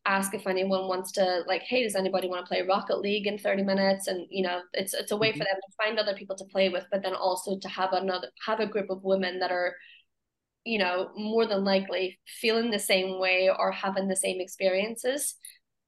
ask 0.10 0.34
if 0.34 0.48
anyone 0.48 0.88
wants 0.88 1.12
to 1.12 1.44
like 1.46 1.62
hey 1.62 1.84
does 1.84 1.96
anybody 1.96 2.28
want 2.28 2.44
to 2.44 2.50
play 2.50 2.64
rocket 2.64 3.00
league 3.00 3.28
in 3.28 3.38
30 3.38 3.64
minutes? 3.64 4.08
And 4.08 4.26
you 4.30 4.44
know 4.44 4.62
it's 4.74 4.94
it's 4.94 5.12
a 5.12 5.18
way 5.18 5.30
mm-hmm. 5.30 5.38
for 5.38 5.44
them 5.46 5.62
to 5.62 5.84
find 5.84 6.00
other 6.00 6.16
people 6.16 6.36
to 6.38 6.46
play 6.46 6.70
with 6.70 6.86
but 6.92 7.04
then 7.04 7.14
also 7.14 7.60
to 7.60 7.70
have 7.70 7.94
another 7.94 8.30
have 8.46 8.60
a 8.60 8.66
group 8.66 8.90
of 8.90 9.04
women 9.04 9.40
that 9.40 9.52
are 9.52 9.76
you 10.66 10.80
know 10.80 11.12
more 11.16 11.46
than 11.46 11.64
likely 11.64 12.20
feeling 12.42 12.72
the 12.72 12.80
same 12.80 13.20
way 13.20 13.50
or 13.56 13.72
having 13.72 14.08
the 14.08 14.16
same 14.16 14.42
experiences. 14.42 15.36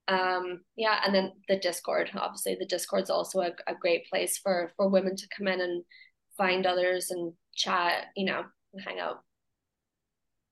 Um 0.08 0.62
yeah 0.76 1.00
and 1.04 1.16
then 1.16 1.32
the 1.48 1.58
discord. 1.58 2.12
Obviously 2.16 2.56
the 2.60 2.74
discord's 2.76 3.10
also 3.10 3.40
a, 3.42 3.52
a 3.68 3.76
great 3.82 4.08
place 4.08 4.38
for 4.38 4.72
for 4.78 4.88
women 4.88 5.16
to 5.16 5.28
come 5.36 5.48
in 5.48 5.62
and 5.62 5.84
find 6.38 6.68
others 6.68 7.10
and 7.10 7.34
chat 7.56 8.06
you 8.16 8.26
know 8.26 8.44
and 8.74 8.84
hang 8.84 9.00
out 9.00 9.24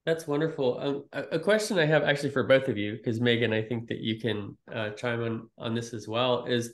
that's 0.10 0.28
wonderful. 0.28 0.80
Um, 0.80 1.04
a, 1.14 1.36
a, 1.36 1.40
question 1.40 1.78
I 1.78 1.86
have 1.86 2.04
actually 2.04 2.32
for 2.32 2.44
both 2.44 2.68
of 2.68 2.78
you, 2.78 2.94
because 2.94 3.22
Megan, 3.22 3.54
I 3.54 3.62
think 3.62 3.88
that 3.90 4.00
you 4.00 4.20
can 4.20 4.58
uh, 4.74 4.90
chime 4.92 5.22
in 5.22 5.48
on 5.58 5.76
this 5.76 5.94
as 5.94 6.08
well, 6.08 6.46
is 6.46 6.74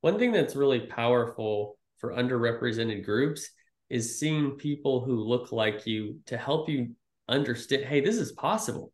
one 0.00 0.18
thing 0.18 0.32
that's 0.32 0.56
really 0.56 0.80
powerful 0.80 1.76
for 1.98 2.14
underrepresented 2.14 3.04
groups 3.04 3.50
is 3.90 4.18
seeing 4.18 4.52
people 4.52 5.04
who 5.04 5.22
look 5.22 5.52
like 5.52 5.86
you 5.86 6.20
to 6.26 6.38
help 6.38 6.70
you 6.70 6.94
understand, 7.28 7.84
hey, 7.84 8.00
this 8.00 8.16
is 8.16 8.32
possible, 8.32 8.92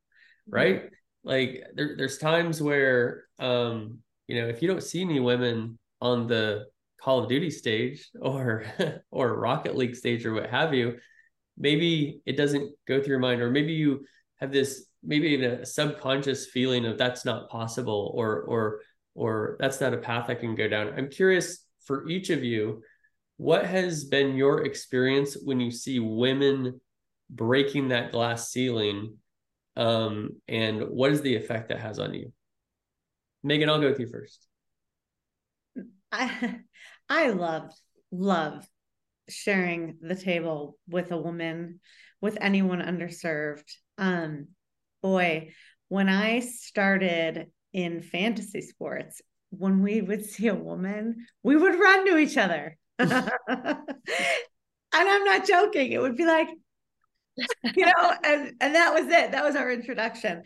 mm-hmm. 0.48 0.56
right? 0.56 0.76
Mm-hmm. 0.76 1.28
Like 1.28 1.64
there, 1.74 1.94
there's 1.96 2.18
times 2.18 2.60
where, 2.60 3.24
um, 3.38 3.98
you 4.26 4.40
know, 4.40 4.48
if 4.48 4.62
you 4.62 4.68
don't 4.68 4.82
see 4.82 5.00
any 5.00 5.20
women 5.20 5.78
on 6.00 6.26
the 6.26 6.66
Call 7.00 7.22
of 7.22 7.28
Duty 7.28 7.50
stage 7.50 8.08
or 8.20 8.64
or 9.12 9.38
Rocket 9.38 9.76
League 9.76 9.94
stage 9.94 10.26
or 10.26 10.34
what 10.34 10.50
have 10.50 10.74
you, 10.74 10.96
maybe 11.58 12.20
it 12.26 12.36
doesn't 12.36 12.72
go 12.86 13.00
through 13.00 13.12
your 13.12 13.18
mind 13.18 13.40
or 13.40 13.50
maybe 13.50 13.72
you 13.72 14.04
have 14.40 14.52
this 14.52 14.86
maybe 15.02 15.28
even 15.28 15.50
a 15.50 15.66
subconscious 15.66 16.46
feeling 16.46 16.84
of 16.84 16.98
that's 16.98 17.24
not 17.24 17.48
possible 17.48 18.12
or 18.14 18.42
or 18.42 18.80
or 19.14 19.56
that's 19.58 19.80
not 19.80 19.94
a 19.94 19.98
path 19.98 20.28
i 20.28 20.34
can 20.34 20.54
go 20.54 20.68
down. 20.68 20.92
I'm 20.96 21.08
curious 21.08 21.64
for 21.84 22.08
each 22.08 22.30
of 22.30 22.44
you 22.44 22.82
what 23.38 23.66
has 23.66 24.04
been 24.04 24.36
your 24.36 24.64
experience 24.64 25.36
when 25.42 25.60
you 25.60 25.70
see 25.70 25.98
women 25.98 26.80
breaking 27.28 27.88
that 27.88 28.12
glass 28.12 28.50
ceiling 28.50 29.16
um, 29.76 30.30
and 30.48 30.88
what 30.88 31.12
is 31.12 31.20
the 31.20 31.36
effect 31.36 31.68
that 31.68 31.80
has 31.80 31.98
on 31.98 32.14
you? 32.14 32.32
Megan 33.42 33.68
i'll 33.68 33.80
go 33.80 33.88
with 33.88 34.00
you 34.00 34.08
first. 34.08 34.46
I 36.10 36.60
i 37.08 37.28
love 37.30 37.70
love 38.10 38.66
sharing 39.28 39.98
the 40.00 40.14
table 40.14 40.78
with 40.88 41.10
a 41.12 41.16
woman, 41.16 41.80
with 42.20 42.38
anyone 42.40 42.80
underserved. 42.80 43.70
Um, 43.98 44.48
boy, 45.02 45.52
when 45.88 46.08
I 46.08 46.40
started 46.40 47.46
in 47.72 48.02
fantasy 48.02 48.62
sports, 48.62 49.20
when 49.50 49.82
we 49.82 50.00
would 50.00 50.24
see 50.24 50.48
a 50.48 50.54
woman, 50.54 51.26
we 51.42 51.56
would 51.56 51.78
run 51.78 52.06
to 52.06 52.16
each 52.18 52.36
other. 52.36 52.76
and 52.98 53.18
I'm 54.92 55.24
not 55.24 55.46
joking. 55.46 55.92
It 55.92 56.00
would 56.00 56.16
be 56.16 56.26
like, 56.26 56.48
you 57.74 57.86
know, 57.86 58.14
and, 58.24 58.52
and 58.60 58.74
that 58.74 58.94
was 58.94 59.06
it. 59.06 59.32
That 59.32 59.44
was 59.44 59.56
our 59.56 59.70
introduction. 59.70 60.42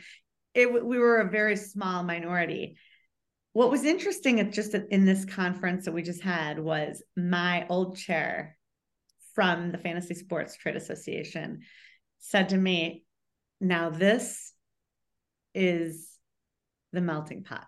It 0.54 0.72
we 0.72 0.98
were 0.98 1.20
a 1.20 1.30
very 1.30 1.56
small 1.56 2.02
minority. 2.02 2.76
What 3.52 3.70
was 3.70 3.84
interesting 3.84 4.40
at 4.40 4.52
just 4.52 4.74
in 4.74 5.04
this 5.04 5.24
conference 5.24 5.84
that 5.84 5.92
we 5.92 6.02
just 6.02 6.22
had 6.22 6.58
was 6.58 7.02
my 7.16 7.66
old 7.68 7.96
chair 7.96 8.56
from 9.34 9.72
the 9.72 9.78
Fantasy 9.78 10.14
Sports 10.14 10.56
Trade 10.56 10.76
Association 10.76 11.60
said 12.18 12.50
to 12.50 12.56
me, 12.56 13.04
Now, 13.60 13.90
this 13.90 14.52
is 15.54 16.08
the 16.92 17.00
melting 17.00 17.44
pot 17.44 17.66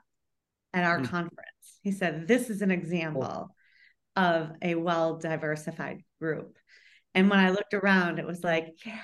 at 0.73 0.85
our 0.85 1.00
mm. 1.00 1.09
conference. 1.09 1.78
He 1.83 1.92
said, 1.92 2.26
This 2.26 2.50
is 2.50 2.62
an 2.62 2.71
example 2.71 3.54
of 4.16 4.52
a 4.61 4.75
well 4.75 5.19
diversified 5.19 6.02
group. 6.21 6.57
And 7.14 7.28
when 7.28 7.38
I 7.38 7.50
looked 7.50 7.75
around, 7.75 8.19
it 8.19 8.26
was 8.26 8.42
like, 8.45 8.69
Yeah. 8.85 8.99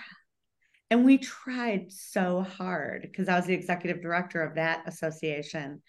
And 0.91 1.05
we 1.05 1.19
tried 1.19 1.93
so 1.93 2.41
hard 2.41 3.03
because 3.03 3.29
I 3.29 3.37
was 3.37 3.45
the 3.45 3.55
executive 3.55 4.01
director 4.01 4.41
of 4.43 4.55
that 4.55 4.85
association. 4.87 5.83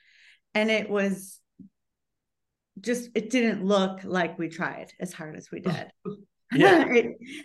And 0.54 0.70
it 0.70 0.90
was 0.90 1.40
just, 2.82 3.10
it 3.16 3.30
didn't 3.30 3.64
look 3.64 4.02
like 4.04 4.38
we 4.38 4.50
tried 4.50 4.92
as 5.00 5.14
hard 5.14 5.38
as 5.38 5.52
we 5.52 5.62
did. 5.62 5.88
yeah. 6.54 6.86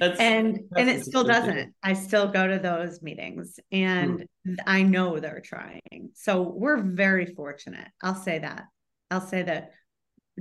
That's, 0.01 0.19
and 0.19 0.61
that's 0.71 0.81
and 0.81 0.89
it 0.89 1.05
still 1.05 1.25
doesn't. 1.25 1.75
I 1.83 1.93
still 1.93 2.29
go 2.29 2.47
to 2.47 2.59
those 2.59 3.03
meetings 3.03 3.59
and 3.71 4.27
mm. 4.47 4.57
i 4.67 4.83
know 4.83 5.19
they're 5.19 5.43
trying. 5.45 6.11
So 6.15 6.43
we're 6.43 6.83
very 6.83 7.27
fortunate. 7.27 7.89
I'll 8.03 8.15
say 8.15 8.39
that. 8.39 8.65
I'll 9.11 9.21
say 9.21 9.43
that 9.43 9.73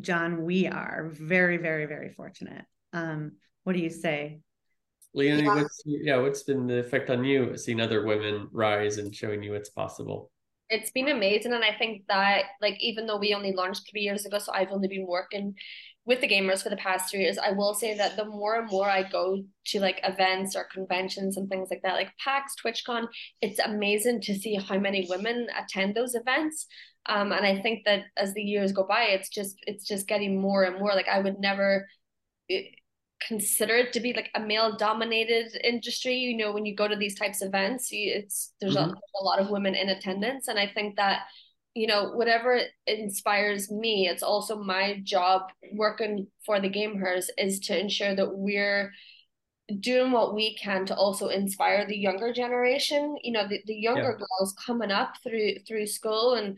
john 0.01 0.43
we 0.43 0.65
are 0.65 1.11
very 1.13 1.57
very 1.57 1.85
very 1.85 2.13
fortunate. 2.13 2.63
Um 2.93 3.33
what 3.63 3.73
do 3.73 3.79
you 3.79 3.89
say? 3.89 4.39
Leonie 5.13 5.43
yeah. 5.43 5.55
what's 5.55 5.83
yeah 5.85 6.17
what's 6.17 6.43
been 6.43 6.65
the 6.65 6.79
effect 6.79 7.09
on 7.09 7.25
you 7.25 7.57
seeing 7.57 7.81
other 7.81 8.05
women 8.05 8.47
rise 8.51 8.97
and 8.97 9.13
showing 9.13 9.43
you 9.43 9.55
it's 9.55 9.69
possible? 9.69 10.31
It's 10.69 10.91
been 10.91 11.09
amazing 11.09 11.53
and 11.53 11.63
i 11.63 11.73
think 11.77 12.03
that 12.07 12.43
like 12.61 12.77
even 12.79 13.05
though 13.05 13.17
we 13.17 13.33
only 13.33 13.51
launched 13.51 13.87
three 13.91 14.01
years 14.01 14.25
ago 14.25 14.39
so 14.39 14.51
i've 14.53 14.71
only 14.71 14.87
been 14.87 15.05
working 15.05 15.53
with 16.05 16.19
the 16.19 16.27
Gamehers 16.27 16.61
for 16.61 16.69
the 16.69 16.75
past 16.75 17.09
three 17.09 17.21
years, 17.21 17.37
I 17.37 17.51
will 17.51 17.73
say 17.73 17.95
that 17.95 18.17
the 18.17 18.25
more 18.25 18.55
and 18.55 18.69
more 18.69 18.89
I 18.89 19.03
go 19.03 19.41
to 19.67 19.79
like 19.79 20.01
events 20.03 20.55
or 20.55 20.67
conventions 20.71 21.37
and 21.37 21.49
things 21.49 21.69
like 21.71 21.81
that, 21.83 21.93
like 21.93 22.11
PAX, 22.23 22.55
TwitchCon, 22.63 23.07
it's 23.41 23.59
amazing 23.59 24.21
to 24.21 24.35
see 24.35 24.55
how 24.55 24.77
many 24.77 25.07
women 25.09 25.47
attend 25.57 25.95
those 25.95 26.13
events. 26.15 26.67
Um, 27.05 27.31
and 27.31 27.45
I 27.45 27.61
think 27.61 27.85
that 27.85 28.03
as 28.17 28.33
the 28.33 28.41
years 28.41 28.73
go 28.73 28.85
by, 28.85 29.03
it's 29.03 29.29
just 29.29 29.55
it's 29.65 29.85
just 29.85 30.07
getting 30.07 30.41
more 30.41 30.63
and 30.63 30.77
more. 30.77 30.93
Like 30.93 31.07
I 31.07 31.19
would 31.19 31.39
never 31.39 31.87
eh, 32.49 32.63
consider 33.25 33.75
it 33.75 33.93
to 33.93 34.01
be 34.01 34.13
like 34.13 34.29
a 34.35 34.39
male 34.41 34.75
dominated 34.75 35.57
industry. 35.63 36.15
You 36.15 36.35
know, 36.35 36.51
when 36.51 36.65
you 36.65 36.75
go 36.75 36.87
to 36.87 36.95
these 36.97 37.17
types 37.17 37.41
of 37.41 37.49
events, 37.49 37.91
you 37.91 38.11
it's 38.13 38.53
there's 38.59 38.75
mm-hmm. 38.75 38.89
a, 38.89 39.21
a 39.21 39.23
lot 39.23 39.39
of 39.39 39.49
women 39.49 39.75
in 39.75 39.89
attendance, 39.89 40.49
and 40.49 40.59
I 40.59 40.67
think 40.67 40.97
that 40.97 41.23
you 41.75 41.87
know 41.87 42.11
whatever 42.11 42.59
inspires 42.85 43.71
me 43.71 44.07
it's 44.07 44.23
also 44.23 44.61
my 44.61 44.99
job 45.03 45.43
working 45.73 46.27
for 46.45 46.59
the 46.59 46.69
Gamehers 46.69 47.25
is 47.37 47.59
to 47.61 47.79
ensure 47.79 48.15
that 48.15 48.35
we're 48.35 48.91
doing 49.79 50.11
what 50.11 50.35
we 50.35 50.55
can 50.55 50.85
to 50.85 50.95
also 50.95 51.29
inspire 51.29 51.87
the 51.87 51.97
younger 51.97 52.33
generation 52.33 53.15
you 53.23 53.31
know 53.31 53.47
the, 53.47 53.59
the 53.65 53.75
younger 53.75 54.17
yeah. 54.19 54.25
girls 54.25 54.53
coming 54.65 54.91
up 54.91 55.13
through 55.23 55.53
through 55.67 55.87
school 55.87 56.33
and 56.33 56.57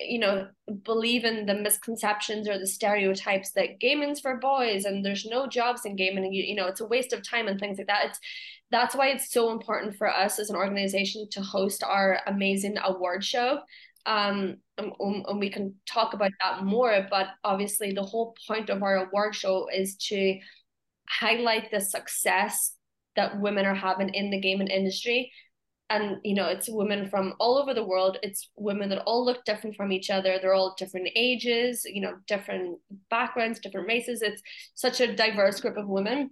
you 0.00 0.18
know 0.18 0.48
believe 0.82 1.24
in 1.24 1.46
the 1.46 1.54
misconceptions 1.54 2.48
or 2.48 2.58
the 2.58 2.66
stereotypes 2.66 3.52
that 3.52 3.78
gaming's 3.80 4.20
for 4.20 4.36
boys 4.36 4.84
and 4.84 5.04
there's 5.04 5.24
no 5.24 5.46
jobs 5.46 5.84
in 5.84 5.96
gaming 5.96 6.24
and 6.24 6.34
you, 6.34 6.42
you 6.42 6.54
know 6.54 6.66
it's 6.66 6.80
a 6.80 6.86
waste 6.86 7.12
of 7.12 7.28
time 7.28 7.48
and 7.48 7.58
things 7.58 7.78
like 7.78 7.86
that 7.86 8.06
it's 8.06 8.18
that's 8.70 8.94
why 8.94 9.08
it's 9.08 9.32
so 9.32 9.52
important 9.52 9.96
for 9.96 10.08
us 10.08 10.38
as 10.38 10.50
an 10.50 10.56
organization 10.56 11.28
to 11.30 11.40
host 11.40 11.82
our 11.84 12.20
amazing 12.26 12.76
award 12.84 13.24
show 13.24 13.58
um, 14.06 14.56
and, 14.78 14.92
and 15.00 15.40
we 15.40 15.50
can 15.50 15.74
talk 15.86 16.14
about 16.14 16.32
that 16.42 16.64
more. 16.64 17.06
But 17.10 17.28
obviously, 17.42 17.92
the 17.92 18.02
whole 18.02 18.34
point 18.46 18.70
of 18.70 18.82
our 18.82 19.06
award 19.06 19.34
show 19.34 19.68
is 19.74 19.96
to 20.08 20.38
highlight 21.08 21.70
the 21.70 21.80
success 21.80 22.76
that 23.16 23.40
women 23.40 23.66
are 23.66 23.74
having 23.74 24.12
in 24.14 24.30
the 24.30 24.40
gaming 24.40 24.68
industry. 24.68 25.32
And 25.90 26.16
you 26.24 26.34
know 26.34 26.46
it's 26.46 26.68
women 26.68 27.10
from 27.10 27.34
all 27.38 27.58
over 27.58 27.74
the 27.74 27.84
world. 27.84 28.18
It's 28.22 28.48
women 28.56 28.88
that 28.88 29.02
all 29.02 29.24
look 29.24 29.44
different 29.44 29.76
from 29.76 29.92
each 29.92 30.08
other. 30.08 30.38
They're 30.40 30.54
all 30.54 30.74
different 30.78 31.08
ages 31.14 31.82
you 31.84 32.00
know 32.00 32.14
different 32.26 32.78
backgrounds 33.10 33.60
different 33.60 33.86
races. 33.86 34.22
It's 34.22 34.42
such 34.74 35.00
a 35.00 35.14
diverse 35.14 35.60
group 35.60 35.76
of 35.76 35.86
women 35.86 36.30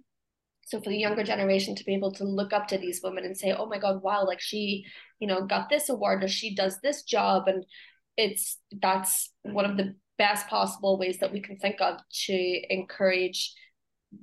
so 0.65 0.79
for 0.81 0.89
the 0.89 0.97
younger 0.97 1.23
generation 1.23 1.75
to 1.75 1.83
be 1.83 1.93
able 1.93 2.11
to 2.11 2.23
look 2.23 2.53
up 2.53 2.67
to 2.67 2.77
these 2.77 3.01
women 3.03 3.25
and 3.25 3.37
say 3.37 3.53
oh 3.53 3.65
my 3.65 3.77
god 3.77 4.01
wow 4.01 4.25
like 4.25 4.41
she 4.41 4.85
you 5.19 5.27
know 5.27 5.45
got 5.45 5.69
this 5.69 5.89
award 5.89 6.23
or 6.23 6.27
she 6.27 6.55
does 6.55 6.79
this 6.81 7.03
job 7.03 7.47
and 7.47 7.65
it's 8.17 8.59
that's 8.81 9.31
one 9.43 9.65
of 9.65 9.77
the 9.77 9.95
best 10.17 10.47
possible 10.47 10.97
ways 10.97 11.17
that 11.19 11.31
we 11.31 11.41
can 11.41 11.57
think 11.57 11.81
of 11.81 11.99
to 12.11 12.61
encourage 12.69 13.53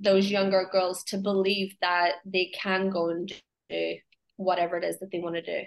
those 0.01 0.31
younger 0.31 0.69
girls 0.71 1.03
to 1.05 1.19
believe 1.19 1.75
that 1.81 2.15
they 2.25 2.53
can 2.55 2.91
go 2.91 3.11
and 3.11 3.33
do 3.69 3.97
whatever 4.37 4.77
it 4.77 4.85
is 4.85 4.99
that 5.01 5.11
they 5.11 5.19
want 5.19 5.35
to 5.35 5.43
do. 5.43 5.63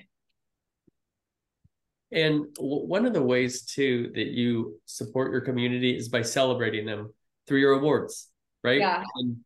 And 2.11 2.45
one 2.59 3.05
of 3.05 3.13
the 3.13 3.23
ways 3.23 3.63
too 3.63 4.11
that 4.13 4.27
you 4.27 4.79
support 4.85 5.31
your 5.31 5.41
community 5.41 5.97
is 5.97 6.09
by 6.09 6.21
celebrating 6.21 6.85
them 6.85 7.11
through 7.47 7.59
your 7.59 7.73
awards, 7.73 8.29
right? 8.63 8.79
Yeah. 8.79 9.03
And 9.15 9.37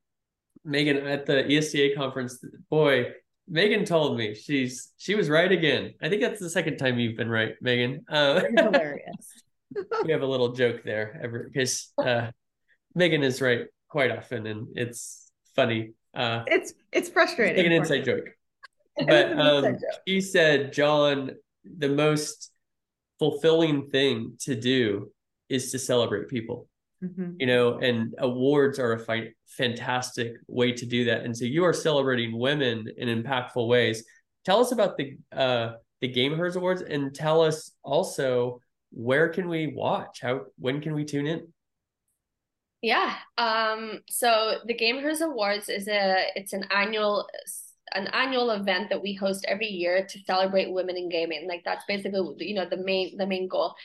Megan 0.68 0.98
at 0.98 1.26
the 1.26 1.44
ESCA 1.44 1.96
conference, 1.96 2.44
boy, 2.70 3.14
Megan 3.48 3.86
told 3.86 4.18
me 4.18 4.36
she's 4.36 4.92
she 4.98 5.16
was 5.16 5.30
right 5.30 5.52
again. 5.52 5.94
I 6.02 6.10
think 6.10 6.22
that's 6.22 6.40
the 6.40 6.50
second 6.50 6.78
time 6.78 7.00
you've 7.00 7.18
been 7.18 7.30
right, 7.30 7.56
Megan. 7.62 8.06
Uh, 8.10 8.42
hilarious. 8.56 9.44
we 10.06 10.12
have 10.12 10.22
a 10.22 10.26
little 10.26 10.54
joke 10.54 10.84
there, 10.84 11.20
ever 11.24 11.50
because 11.52 11.92
uh, 11.98 12.32
Megan 12.96 13.24
is 13.24 13.42
right 13.42 13.66
quite 13.90 14.12
often, 14.12 14.48
and 14.48 14.68
it's 14.76 15.32
funny. 15.56 15.94
Uh, 16.14 16.44
it's 16.48 16.74
it's 16.92 17.10
frustrating. 17.10 17.58
Like 17.58 17.66
an 17.72 17.72
inside 17.72 18.06
joke 18.06 18.28
but 19.06 19.40
um, 19.40 19.78
she 20.08 20.22
said, 20.22 20.74
John, 20.74 21.32
the 21.64 21.90
most 21.90 22.52
fulfilling 23.20 23.90
thing 23.90 24.38
to 24.42 24.56
do 24.56 25.12
is 25.50 25.72
to 25.72 25.80
celebrate 25.80 26.28
people. 26.28 26.68
Mm-hmm. 27.04 27.34
You 27.39 27.46
know, 27.46 27.77
and 27.77 28.16
awards 28.18 28.80
are 28.80 28.94
a 28.94 29.00
fi- 29.00 29.34
fantastic 29.46 30.34
way 30.48 30.72
to 30.72 30.86
do 30.86 31.06
that. 31.06 31.24
And 31.24 31.36
so 31.36 31.46
you 31.46 31.63
are 31.63 31.74
celebrating 31.74 32.38
women 32.38 32.88
in 32.98 33.24
impactful 33.24 33.68
ways. 33.68 34.04
Tell 34.46 34.60
us 34.60 34.72
about 34.72 34.98
the 34.98 35.18
uh, 35.32 35.74
the 36.01 36.08
Game 36.08 36.34
Gamehers 36.34 36.56
Awards, 36.56 36.82
and 36.82 37.13
tell 37.13 37.42
us 37.42 37.72
also 37.84 38.62
where 38.92 39.30
can 39.30 39.48
we 39.48 39.74
watch? 39.75 40.20
How 40.22 40.46
when 40.58 40.82
can 40.82 40.94
we 40.94 41.06
tune 41.06 41.27
in? 41.27 41.48
Yeah. 42.82 43.16
Um. 43.38 44.01
So 44.10 44.60
the 44.66 44.74
Game 44.74 44.98
Gamehers 44.98 45.22
Awards 45.22 45.70
is 45.70 45.88
a 45.88 46.27
it's 46.36 46.54
an 46.54 46.66
annual 46.74 47.27
an 47.94 48.08
annual 48.08 48.51
event 48.51 48.89
that 48.89 49.01
we 49.01 49.13
host 49.13 49.46
every 49.48 49.67
year 49.67 50.06
to 50.06 50.20
celebrate 50.25 50.72
women 50.72 50.98
in 50.98 51.10
gaming. 51.10 51.48
Like 51.48 51.63
that's 51.63 51.86
basically 51.88 52.20
you 52.39 52.56
know 52.56 52.67
the 52.70 52.77
main 52.77 53.17
the 53.17 53.27
main 53.27 53.48
goal. 53.48 53.75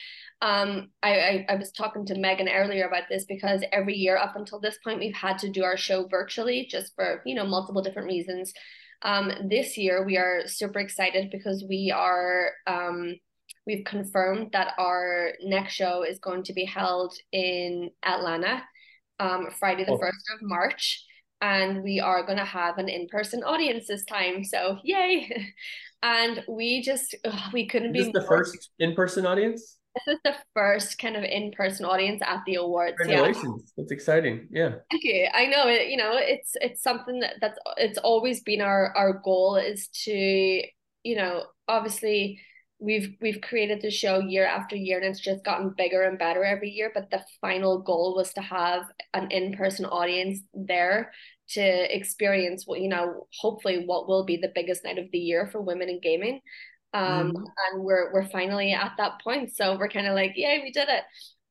Um, 0.41 0.89
I, 1.01 1.19
I, 1.19 1.45
I 1.49 1.55
was 1.55 1.71
talking 1.71 2.05
to 2.07 2.19
Megan 2.19 2.49
earlier 2.49 2.85
about 2.85 3.03
this 3.09 3.25
because 3.25 3.63
every 3.71 3.95
year 3.95 4.17
up 4.17 4.35
until 4.35 4.59
this 4.59 4.77
point 4.83 4.99
we've 4.99 5.15
had 5.15 5.37
to 5.39 5.49
do 5.49 5.63
our 5.63 5.77
show 5.77 6.07
virtually 6.07 6.67
just 6.69 6.93
for 6.95 7.21
you 7.25 7.35
know 7.35 7.45
multiple 7.45 7.81
different 7.81 8.07
reasons. 8.07 8.53
Um, 9.03 9.31
this 9.49 9.77
year 9.77 10.05
we 10.05 10.17
are 10.17 10.43
super 10.47 10.79
excited 10.79 11.29
because 11.31 11.65
we 11.67 11.91
are 11.95 12.51
um, 12.67 13.15
we've 13.65 13.85
confirmed 13.85 14.49
that 14.53 14.73
our 14.77 15.33
next 15.43 15.73
show 15.73 16.03
is 16.03 16.19
going 16.19 16.43
to 16.43 16.53
be 16.53 16.65
held 16.65 17.13
in 17.31 17.89
Atlanta, 18.03 18.63
um, 19.19 19.47
Friday 19.59 19.85
the 19.85 19.93
oh. 19.93 19.97
first 19.97 20.29
of 20.33 20.41
March 20.41 21.05
and 21.43 21.83
we 21.83 21.99
are 21.99 22.25
going 22.25 22.37
to 22.37 22.45
have 22.45 22.77
an 22.77 22.87
in-person 22.87 23.43
audience 23.43 23.87
this 23.87 24.05
time 24.05 24.43
so 24.43 24.79
yay. 24.83 25.47
And 26.05 26.43
we 26.49 26.81
just 26.81 27.15
ugh, 27.23 27.53
we 27.53 27.65
couldn't 27.65 27.95
is 27.95 28.07
be 28.07 28.11
the 28.11 28.25
first 28.27 28.71
in-person 28.77 29.25
audience? 29.25 29.77
This 29.95 30.15
is 30.15 30.21
the 30.25 30.35
first 30.53 30.99
kind 30.99 31.15
of 31.15 31.23
in-person 31.23 31.85
audience 31.85 32.21
at 32.21 32.41
the 32.45 32.55
awards 32.55 32.97
congratulations 32.97 33.63
yeah. 33.65 33.73
that's 33.77 33.91
exciting 33.93 34.49
yeah. 34.51 34.71
Thank 34.91 35.03
you. 35.05 35.29
I 35.33 35.45
know 35.45 35.69
it 35.69 35.87
you 35.87 35.95
know 35.95 36.11
it's 36.15 36.57
it's 36.59 36.83
something 36.83 37.21
that 37.21 37.35
that's 37.39 37.57
it's 37.77 37.97
always 37.99 38.41
been 38.41 38.59
our 38.59 38.93
our 38.97 39.21
goal 39.23 39.55
is 39.55 39.87
to 40.03 40.11
you 41.03 41.15
know 41.15 41.43
obviously 41.69 42.41
we've 42.83 43.15
we've 43.21 43.39
created 43.39 43.81
the 43.81 43.89
show 43.89 44.19
year 44.19 44.45
after 44.45 44.75
year 44.75 44.97
and 44.97 45.05
it's 45.05 45.19
just 45.19 45.43
gotten 45.45 45.73
bigger 45.77 46.03
and 46.03 46.19
better 46.19 46.43
every 46.43 46.69
year 46.69 46.91
but 46.93 47.09
the 47.09 47.23
final 47.39 47.81
goal 47.81 48.13
was 48.13 48.33
to 48.33 48.41
have 48.41 48.83
an 49.13 49.31
in-person 49.31 49.85
audience 49.85 50.41
there 50.53 51.11
to 51.47 51.95
experience 51.95 52.67
what 52.67 52.81
you 52.81 52.89
know 52.89 53.25
hopefully 53.39 53.83
what 53.85 54.07
will 54.07 54.25
be 54.25 54.37
the 54.37 54.51
biggest 54.53 54.83
night 54.83 54.97
of 54.97 55.05
the 55.11 55.17
year 55.17 55.47
for 55.47 55.61
women 55.61 55.89
in 55.89 55.99
gaming. 56.01 56.41
Um 56.93 57.31
mm. 57.31 57.43
and 57.71 57.83
we're 57.83 58.13
we're 58.13 58.27
finally 58.27 58.73
at 58.73 58.93
that 58.97 59.21
point 59.23 59.55
so 59.55 59.77
we're 59.77 59.89
kind 59.89 60.07
of 60.07 60.13
like 60.13 60.33
yay 60.35 60.59
we 60.61 60.71
did 60.71 60.89
it. 60.89 61.03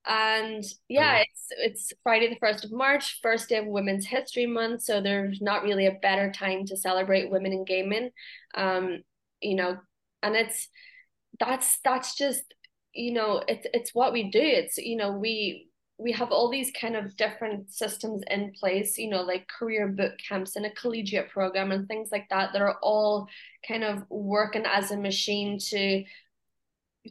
And 0.06 0.64
yeah 0.88 1.18
it's 1.18 1.46
it's 1.50 1.92
friday 2.02 2.28
the 2.28 2.46
1st 2.46 2.64
of 2.64 2.72
march 2.72 3.20
first 3.22 3.48
day 3.48 3.58
of 3.58 3.66
women's 3.66 4.06
history 4.06 4.46
month 4.46 4.82
so 4.82 5.00
there's 5.00 5.40
not 5.40 5.62
really 5.62 5.86
a 5.86 5.98
better 6.02 6.32
time 6.32 6.66
to 6.66 6.76
celebrate 6.76 7.30
women 7.30 7.52
in 7.52 7.64
gaming. 7.64 8.10
Um 8.54 9.02
you 9.40 9.54
know 9.54 9.78
and 10.22 10.36
it's 10.36 10.68
that's 11.38 11.78
that's 11.84 12.14
just 12.14 12.42
you 12.94 13.12
know 13.12 13.42
it's 13.48 13.66
it's 13.72 13.94
what 13.94 14.12
we 14.12 14.30
do 14.30 14.40
it's 14.40 14.76
you 14.78 14.96
know 14.96 15.12
we 15.12 15.68
we 16.02 16.12
have 16.12 16.32
all 16.32 16.50
these 16.50 16.70
kind 16.78 16.96
of 16.96 17.16
different 17.16 17.72
systems 17.72 18.22
in 18.28 18.52
place, 18.58 18.98
you 18.98 19.08
know, 19.08 19.22
like 19.22 19.46
career 19.48 19.88
boot 19.88 20.12
camps 20.28 20.56
and 20.56 20.66
a 20.66 20.70
collegiate 20.70 21.30
program 21.30 21.70
and 21.70 21.86
things 21.86 22.08
like 22.10 22.28
that 22.28 22.52
that 22.52 22.62
are 22.62 22.78
all 22.82 23.28
kind 23.66 23.84
of 23.84 24.02
working 24.10 24.64
as 24.66 24.90
a 24.90 24.96
machine 24.96 25.58
to 25.58 26.04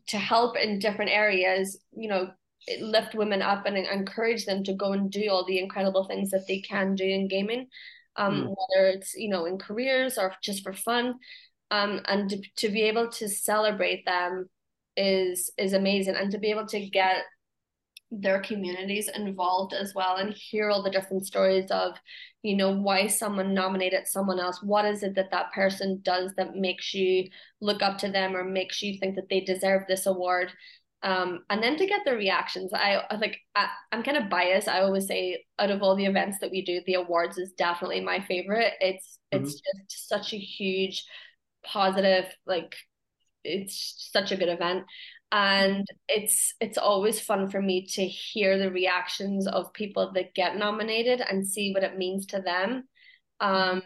to 0.07 0.17
help 0.17 0.57
in 0.57 0.79
different 0.79 1.11
areas, 1.11 1.77
you 1.95 2.07
know, 2.07 2.31
lift 2.79 3.13
women 3.13 3.41
up 3.41 3.65
and 3.65 3.77
encourage 3.77 4.45
them 4.45 4.63
to 4.63 4.73
go 4.73 4.93
and 4.93 5.11
do 5.11 5.27
all 5.29 5.45
the 5.45 5.59
incredible 5.59 6.05
things 6.05 6.29
that 6.31 6.47
they 6.47 6.59
can 6.59 6.95
do 6.95 7.03
in 7.03 7.27
gaming, 7.27 7.67
um, 8.15 8.43
mm. 8.43 8.47
whether 8.47 8.87
it's 8.87 9.15
you 9.15 9.29
know 9.29 9.45
in 9.45 9.57
careers 9.57 10.17
or 10.17 10.33
just 10.41 10.63
for 10.63 10.73
fun, 10.73 11.15
um, 11.71 12.01
and 12.05 12.29
to, 12.29 12.41
to 12.57 12.69
be 12.69 12.83
able 12.83 13.09
to 13.09 13.27
celebrate 13.27 14.05
them 14.05 14.49
is 14.97 15.49
is 15.57 15.73
amazing, 15.73 16.15
and 16.15 16.31
to 16.31 16.37
be 16.37 16.51
able 16.51 16.67
to 16.67 16.89
get 16.89 17.23
their 18.11 18.41
communities 18.41 19.09
involved 19.15 19.73
as 19.73 19.95
well 19.95 20.17
and 20.17 20.33
hear 20.33 20.69
all 20.69 20.83
the 20.83 20.89
different 20.89 21.25
stories 21.25 21.71
of 21.71 21.93
you 22.43 22.57
know 22.57 22.75
why 22.75 23.07
someone 23.07 23.53
nominated 23.53 24.05
someone 24.05 24.39
else. 24.39 24.61
What 24.61 24.83
is 24.85 25.01
it 25.01 25.15
that 25.15 25.31
that 25.31 25.53
person 25.53 26.01
does 26.03 26.33
that 26.35 26.55
makes 26.55 26.93
you 26.93 27.29
look 27.61 27.81
up 27.81 27.97
to 27.99 28.09
them 28.09 28.35
or 28.35 28.43
makes 28.43 28.81
you 28.81 28.99
think 28.99 29.15
that 29.15 29.29
they 29.29 29.39
deserve 29.39 29.83
this 29.87 30.05
award? 30.05 30.51
Um, 31.03 31.45
and 31.49 31.63
then 31.63 31.77
to 31.77 31.87
get 31.87 32.01
the 32.05 32.15
reactions. 32.15 32.71
I 32.73 33.01
like 33.19 33.37
I, 33.55 33.69
i'm 33.91 34.03
kind 34.03 34.17
of 34.17 34.29
biased. 34.29 34.67
I 34.67 34.81
always 34.81 35.07
say 35.07 35.45
out 35.57 35.71
of 35.71 35.81
all 35.81 35.95
the 35.95 36.05
events 36.05 36.39
that 36.39 36.51
we 36.51 36.63
do 36.63 36.81
the 36.85 36.95
awards 36.95 37.37
is 37.37 37.53
definitely 37.53 38.01
my 38.01 38.19
favorite. 38.19 38.73
It's 38.81 39.19
mm-hmm. 39.33 39.45
it's 39.45 39.61
just 39.89 40.09
such 40.09 40.33
a 40.33 40.37
huge 40.37 41.05
positive 41.63 42.25
like 42.45 42.75
it's 43.43 44.09
such 44.11 44.31
a 44.31 44.37
good 44.37 44.49
event. 44.49 44.83
And 45.31 45.87
it's 46.09 46.55
it's 46.59 46.77
always 46.77 47.19
fun 47.19 47.49
for 47.49 47.61
me 47.61 47.85
to 47.93 48.05
hear 48.05 48.57
the 48.57 48.71
reactions 48.71 49.47
of 49.47 49.73
people 49.73 50.11
that 50.13 50.33
get 50.33 50.57
nominated 50.57 51.21
and 51.21 51.47
see 51.47 51.71
what 51.73 51.83
it 51.83 51.97
means 51.97 52.25
to 52.27 52.41
them. 52.41 52.83
Um 53.39 53.81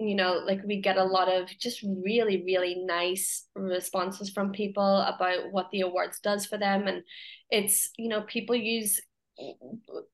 you 0.00 0.16
know 0.16 0.42
like 0.44 0.60
we 0.64 0.80
get 0.80 0.96
a 0.96 1.04
lot 1.04 1.28
of 1.28 1.48
just 1.58 1.82
really 1.82 2.42
really 2.44 2.82
nice 2.84 3.46
responses 3.54 4.28
from 4.30 4.50
people 4.50 4.98
about 5.02 5.52
what 5.52 5.70
the 5.70 5.82
awards 5.82 6.18
does 6.20 6.46
for 6.46 6.56
them. 6.58 6.88
And 6.88 7.02
it's 7.50 7.90
you 7.98 8.08
know 8.08 8.22
people 8.22 8.56
use 8.56 9.00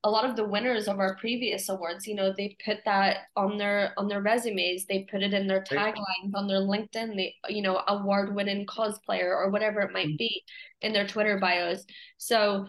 a 0.05 0.11
lot 0.11 0.29
of 0.29 0.35
the 0.35 0.45
winners 0.45 0.89
of 0.89 0.99
our 0.99 1.15
previous 1.17 1.69
awards 1.69 2.07
you 2.07 2.15
know 2.15 2.33
they 2.33 2.57
put 2.65 2.79
that 2.87 3.19
on 3.37 3.59
their 3.59 3.93
on 3.99 4.09
their 4.09 4.23
resumes. 4.23 4.87
They 4.87 5.07
put 5.11 5.23
it 5.23 5.35
in 5.35 5.47
their 5.47 5.63
taglines 5.63 6.35
on 6.35 6.47
their 6.47 6.61
linkedin 6.61 7.17
they 7.17 7.35
you 7.49 7.63
know 7.63 7.83
award 7.89 8.35
winning 8.35 8.67
cosplayer 8.67 9.31
or 9.31 9.51
whatever 9.51 9.81
it 9.81 9.93
might 9.93 10.09
mm. 10.09 10.19
be 10.19 10.43
in 10.81 10.93
their 10.93 11.07
twitter 11.07 11.39
bios. 11.39 11.85
So 12.17 12.67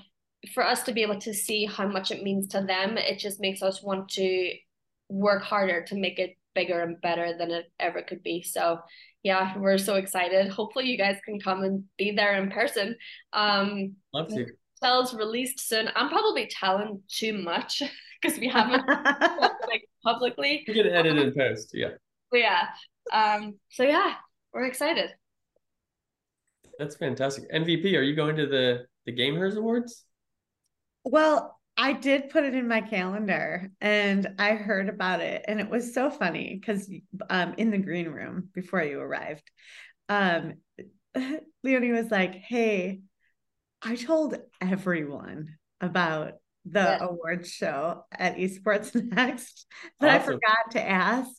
for 0.54 0.66
us 0.66 0.84
to 0.84 0.92
be 0.92 1.04
able 1.04 1.20
to 1.22 1.34
see 1.34 1.66
how 1.66 1.88
much 1.88 2.12
it 2.12 2.24
means 2.24 2.48
to 2.50 2.62
them 2.62 2.98
it 2.98 3.20
just 3.20 3.40
makes 3.40 3.62
us 3.62 3.82
want 3.82 4.10
to 4.10 4.52
work 5.08 5.44
harder 5.44 5.84
to 5.84 5.96
make 5.96 6.20
it 6.20 6.36
bigger 6.54 6.82
and 6.82 7.00
better 7.00 7.38
than 7.38 7.52
it 7.52 7.72
ever 7.80 8.02
could 8.02 8.24
be. 8.24 8.44
So 8.44 8.80
yeah 9.24 9.58
we're 9.58 9.78
so 9.78 9.96
excited. 9.96 10.50
Hopefully 10.50 10.88
you 10.88 10.98
guys 10.98 11.18
can 11.24 11.40
come 11.40 11.64
and 11.64 11.86
be 11.98 12.12
there 12.12 12.36
in 12.36 12.52
person. 12.52 12.98
Um 13.32 13.96
love 14.14 14.28
to 14.30 14.48
tells 14.82 15.14
released 15.14 15.60
soon. 15.60 15.90
I'm 15.96 16.10
probably 16.10 16.48
telling 16.48 17.02
too 17.08 17.34
much 17.34 17.82
because 18.22 18.40
we 18.40 18.48
haven't 18.48 18.88
like 18.88 19.88
publicly. 20.04 20.64
You 20.68 20.74
can 20.74 20.88
edit 20.88 21.18
in 21.18 21.34
post, 21.34 21.72
yeah. 21.74 21.90
But 22.30 22.40
yeah. 22.40 22.68
Um, 23.12 23.56
so 23.70 23.84
yeah, 23.84 24.14
we're 24.54 24.66
excited. 24.66 25.12
That's 26.80 26.96
fantastic. 26.96 27.52
MVP, 27.52 27.96
are 27.96 28.02
you 28.02 28.16
going 28.16 28.36
to 28.38 28.48
the 28.48 28.86
the 29.06 29.12
Gamehers 29.12 29.56
Awards? 29.56 30.04
Well, 31.04 31.58
I 31.78 31.94
did 31.94 32.30
put 32.30 32.44
it 32.44 32.54
in 32.54 32.68
my 32.68 32.82
calendar 32.82 33.72
and 33.82 34.36
I 34.38 34.52
heard 34.52 34.90
about 34.90 35.22
it 35.22 35.46
and 35.48 35.60
it 35.60 35.70
was 35.70 35.94
so 35.94 36.12
funny 36.12 36.60
because 36.60 36.92
um 37.30 37.56
in 37.58 37.72
the 37.72 37.78
green 37.78 38.10
room 38.10 38.50
before 38.54 38.84
you 38.84 39.00
arrived 39.00 39.50
um, 40.12 40.56
Leonie 41.64 41.92
was 41.92 42.12
like, 42.12 42.36
"Hey, 42.36 43.02
I 43.82 43.96
told 43.96 44.38
everyone 44.60 45.58
about 45.80 46.34
the 46.66 46.80
yeah. 46.80 46.98
award 47.02 47.48
show 47.48 48.04
at 48.12 48.38
Esports 48.38 48.94
Next, 49.16 49.66
but 50.00 50.10
awesome. 50.10 50.22
I 50.22 50.26
forgot 50.26 50.72
to 50.72 50.88
ask." 50.88 51.32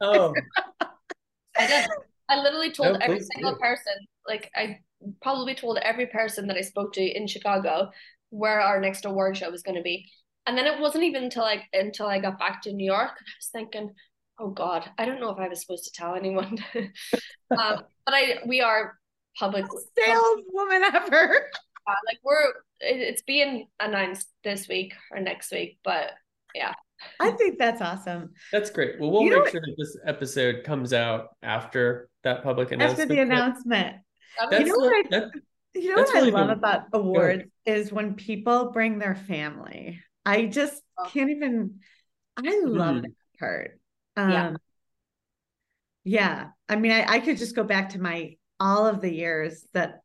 oh, 0.00 0.34
I 1.56 1.66
did. 1.66 1.86
I 2.28 2.40
literally 2.40 2.72
told 2.72 2.94
no, 2.94 2.98
every 3.00 3.20
single 3.20 3.52
do. 3.52 3.58
person. 3.58 3.92
Like 4.26 4.50
I 4.56 4.78
probably 5.22 5.54
told 5.54 5.78
every 5.78 6.06
person 6.06 6.46
that 6.46 6.56
I 6.56 6.62
spoke 6.62 6.92
to 6.94 7.02
in 7.02 7.26
Chicago 7.26 7.90
where 8.30 8.60
our 8.60 8.80
next 8.80 9.04
award 9.04 9.36
show 9.36 9.50
was 9.50 9.62
going 9.62 9.76
to 9.76 9.82
be. 9.82 10.10
And 10.46 10.56
then 10.58 10.66
it 10.66 10.80
wasn't 10.80 11.04
even 11.04 11.24
until 11.24 11.42
like 11.42 11.64
until 11.72 12.06
I 12.06 12.18
got 12.18 12.38
back 12.38 12.62
to 12.62 12.72
New 12.72 12.84
York, 12.84 13.10
I 13.10 13.32
was 13.38 13.48
thinking, 13.52 13.90
oh 14.38 14.50
God, 14.50 14.88
I 14.98 15.04
don't 15.04 15.20
know 15.20 15.30
if 15.30 15.38
I 15.38 15.48
was 15.48 15.60
supposed 15.60 15.84
to 15.84 15.92
tell 15.92 16.14
anyone. 16.14 16.58
um, 16.74 17.82
but 18.04 18.14
I 18.14 18.38
we 18.46 18.60
are 18.60 18.94
public 19.38 19.66
saleswoman 19.96 20.84
ever. 20.84 21.50
Uh, 21.86 21.92
like 22.06 22.18
we're 22.24 22.50
it's 22.80 23.20
being 23.20 23.68
announced 23.78 24.26
this 24.42 24.68
week 24.68 24.94
or 25.10 25.20
next 25.20 25.52
week, 25.52 25.78
but 25.84 26.12
yeah. 26.54 26.72
I 27.20 27.32
think 27.32 27.58
that's 27.58 27.82
awesome. 27.82 28.30
That's 28.52 28.70
great. 28.70 28.98
Well, 28.98 29.10
we'll 29.10 29.24
you 29.24 29.38
make 29.38 29.50
sure 29.50 29.60
that 29.60 29.74
this 29.76 29.94
episode 30.06 30.64
comes 30.64 30.94
out 30.94 31.36
after 31.42 32.08
that 32.22 32.42
public 32.42 32.72
announcement. 32.72 33.00
After 33.00 33.14
the 33.14 33.20
announcement. 33.20 33.96
you 34.50 34.64
know 34.64 34.76
what 34.76 35.06
I, 35.12 35.26
you 35.74 35.94
know 35.94 36.02
what 36.02 36.14
really 36.14 36.32
I 36.32 36.40
love 36.40 36.50
about 36.50 36.84
awards 36.92 37.44
is 37.66 37.92
when 37.92 38.14
people 38.14 38.70
bring 38.70 38.98
their 38.98 39.14
family. 39.14 40.00
I 40.24 40.46
just 40.46 40.80
oh. 40.98 41.04
can't 41.12 41.30
even. 41.30 41.80
I 42.36 42.62
love 42.64 42.96
mm. 42.96 43.02
that 43.02 43.12
part. 43.38 43.78
Um, 44.16 44.30
yeah. 44.30 44.52
Yeah. 46.04 46.48
I 46.68 46.76
mean, 46.76 46.92
I, 46.92 47.04
I 47.06 47.20
could 47.20 47.38
just 47.38 47.56
go 47.56 47.64
back 47.64 47.90
to 47.90 48.00
my 48.00 48.36
all 48.60 48.86
of 48.86 49.00
the 49.00 49.12
years 49.12 49.66
that 49.74 50.00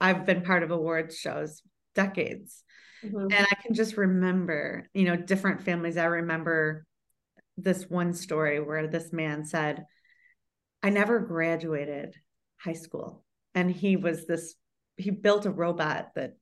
I've 0.00 0.24
been 0.24 0.42
part 0.42 0.62
of 0.62 0.70
awards 0.70 1.18
shows, 1.18 1.62
decades. 1.94 2.62
Mm-hmm. 3.04 3.32
And 3.32 3.46
I 3.50 3.54
can 3.62 3.74
just 3.74 3.96
remember, 3.96 4.88
you 4.94 5.04
know, 5.04 5.16
different 5.16 5.62
families. 5.62 5.96
I 5.96 6.04
remember 6.04 6.86
this 7.56 7.88
one 7.88 8.14
story 8.14 8.60
where 8.60 8.86
this 8.86 9.12
man 9.12 9.44
said, 9.44 9.84
I 10.82 10.90
never 10.90 11.20
graduated 11.20 12.14
high 12.58 12.74
school. 12.74 13.24
And 13.54 13.70
he 13.70 13.96
was 13.96 14.26
this, 14.26 14.54
he 14.96 15.10
built 15.10 15.46
a 15.46 15.50
robot 15.50 16.10
that 16.14 16.34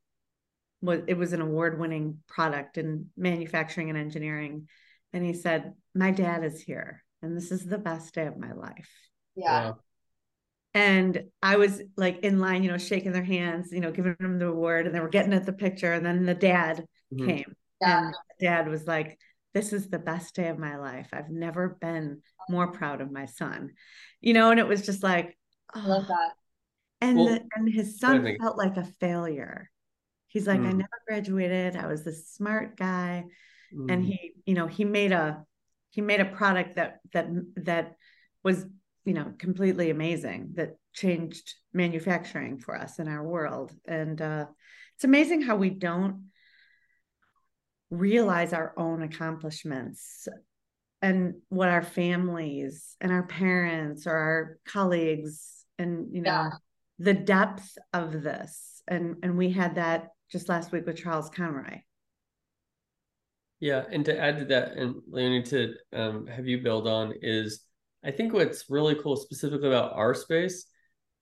was, 0.81 1.01
it 1.09 1.15
was 1.15 1.33
an 1.33 1.41
award 1.41 1.81
winning 1.81 2.19
product 2.29 2.79
in 2.79 3.07
manufacturing 3.17 3.89
and 3.89 3.99
engineering. 3.99 4.69
And 5.13 5.25
he 5.25 5.33
said, 5.33 5.75
My 5.95 6.11
dad 6.11 6.45
is 6.45 6.61
here 6.61 7.03
and 7.23 7.37
this 7.37 7.51
is 7.51 7.65
the 7.65 7.79
best 7.79 8.15
day 8.15 8.27
of 8.27 8.37
my 8.37 8.53
life. 8.53 8.91
Yeah. 9.35 9.73
And 10.79 11.25
I 11.43 11.57
was 11.57 11.83
like 11.97 12.21
in 12.21 12.39
line, 12.39 12.63
you 12.63 12.71
know, 12.71 12.79
shaking 12.79 13.11
their 13.11 13.25
hands, 13.25 13.73
you 13.73 13.81
know, 13.81 13.91
giving 13.91 14.15
them 14.21 14.39
the 14.39 14.47
award, 14.47 14.87
and 14.87 14.95
they 14.95 15.01
were 15.01 15.09
getting 15.09 15.33
at 15.33 15.45
the 15.45 15.53
picture. 15.53 15.93
And 15.93 16.07
then 16.07 16.25
the 16.25 16.37
dad 16.37 16.85
mm-hmm. 17.13 17.27
came, 17.27 17.57
yeah. 17.81 18.05
and 18.05 18.15
dad 18.41 18.69
was 18.69 18.87
like, 18.87 19.19
"This 19.55 19.73
is 19.73 19.89
the 19.89 19.99
best 19.99 20.37
day 20.37 20.47
of 20.47 20.57
my 20.57 20.77
life. 20.77 21.09
I've 21.13 21.31
never 21.31 21.77
been 21.81 22.23
more 22.49 22.71
proud 22.71 23.01
of 23.01 23.11
my 23.11 23.27
son," 23.27 23.71
you 24.21 24.35
know. 24.35 24.53
And 24.53 24.61
it 24.61 24.69
was 24.69 24.87
just 24.87 25.03
like, 25.03 25.37
oh. 25.75 25.83
love 25.85 26.07
that. 26.07 26.35
And 27.01 27.19
well, 27.19 27.27
the, 27.27 27.41
and 27.57 27.69
his 27.69 27.99
son 27.99 28.37
felt 28.41 28.57
like 28.57 28.77
a 28.77 28.85
failure. 28.85 29.73
He's 30.29 30.47
like, 30.47 30.61
mm. 30.61 30.69
I 30.69 30.73
never 30.75 31.03
graduated. 31.09 31.75
I 31.75 31.89
was 31.89 32.05
this 32.05 32.31
smart 32.31 32.77
guy, 32.77 33.25
mm. 33.75 33.93
and 33.93 34.05
he, 34.05 34.35
you 34.47 34.55
know, 34.55 34.69
he 34.69 34.85
made 34.85 35.11
a 35.11 35.45
he 35.91 36.03
made 36.03 36.21
a 36.21 36.25
product 36.25 36.77
that 36.77 37.01
that 37.15 37.27
that 37.57 37.97
was 38.45 38.65
you 39.05 39.15
know 39.15 39.33
completely 39.39 39.91
amazing 39.91 40.51
that 40.55 40.77
changed 40.93 41.55
manufacturing 41.73 42.59
for 42.59 42.77
us 42.77 42.99
in 42.99 43.09
our 43.09 43.23
world. 43.23 43.73
And 43.87 44.21
uh, 44.21 44.47
it's 44.97 45.05
amazing 45.05 45.43
how 45.43 45.57
we 45.57 45.71
don't 45.71 46.31
realize 47.91 48.53
our 48.53 48.75
own 48.77 49.03
accomplishments. 49.03 50.29
And 51.01 51.35
what 51.49 51.69
our 51.69 51.83
families 51.83 52.97
and 53.01 53.13
our 53.13 53.23
parents 53.23 54.09
or 54.09 54.17
our 54.17 54.59
colleagues 54.67 55.65
and 55.79 56.09
you 56.13 56.23
know 56.23 56.31
yeah. 56.31 56.51
the 56.99 57.15
depth 57.15 57.79
of 57.93 58.21
this. 58.23 58.83
And 58.89 59.17
and 59.23 59.39
we 59.39 59.51
had 59.51 59.77
that 59.77 60.09
just 60.31 60.49
last 60.49 60.73
week 60.73 60.87
with 60.87 60.97
Charles 60.97 61.31
Conroy. 61.31 61.83
Yeah, 63.61 63.85
and 63.91 64.05
to 64.05 64.19
add 64.19 64.39
to 64.39 64.45
that, 64.47 64.73
and 64.73 64.97
Leonie, 65.09 65.43
to 65.45 65.75
um, 65.93 66.27
have 66.27 66.47
you 66.47 66.63
build 66.63 66.87
on 66.87 67.13
is 67.23 67.61
I 68.05 68.11
think 68.11 68.33
what's 68.33 68.71
really 68.71 68.95
cool 68.95 69.17
specifically 69.17 69.69
about 69.69 69.93
our 69.95 70.15
space, 70.15 70.67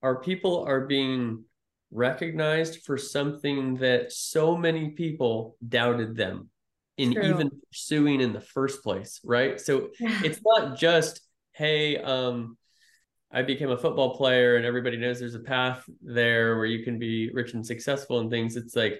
our 0.01 0.21
people 0.21 0.65
are 0.67 0.85
being 0.85 1.43
recognized 1.91 2.83
for 2.85 2.97
something 2.97 3.75
that 3.75 4.11
so 4.11 4.55
many 4.55 4.91
people 4.91 5.57
doubted 5.67 6.15
them 6.15 6.49
in 6.97 7.13
True. 7.13 7.23
even 7.23 7.49
pursuing 7.71 8.21
in 8.21 8.33
the 8.33 8.41
first 8.41 8.83
place, 8.83 9.19
right? 9.23 9.59
So 9.59 9.89
yeah. 9.99 10.19
it's 10.23 10.39
not 10.45 10.77
just, 10.77 11.21
hey, 11.53 11.97
um, 11.97 12.57
I 13.31 13.41
became 13.43 13.69
a 13.69 13.77
football 13.77 14.15
player 14.15 14.55
and 14.55 14.65
everybody 14.65 14.97
knows 14.97 15.19
there's 15.19 15.35
a 15.35 15.39
path 15.39 15.83
there 16.01 16.57
where 16.57 16.65
you 16.65 16.83
can 16.83 16.97
be 16.97 17.29
rich 17.31 17.53
and 17.53 17.65
successful 17.65 18.19
and 18.19 18.29
things. 18.29 18.55
It's 18.55 18.75
like 18.75 18.99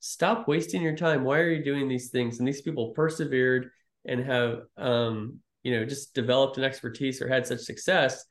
stop 0.00 0.48
wasting 0.48 0.82
your 0.82 0.96
time. 0.96 1.24
Why 1.24 1.38
are 1.40 1.50
you 1.50 1.64
doing 1.64 1.88
these 1.88 2.10
things? 2.10 2.38
And 2.38 2.48
these 2.48 2.62
people 2.62 2.90
persevered 2.90 3.70
and 4.04 4.20
have, 4.24 4.60
um, 4.76 5.40
you 5.64 5.76
know, 5.76 5.84
just 5.84 6.14
developed 6.14 6.58
an 6.58 6.64
expertise 6.64 7.20
or 7.20 7.28
had 7.28 7.46
such 7.46 7.60
success 7.60 8.24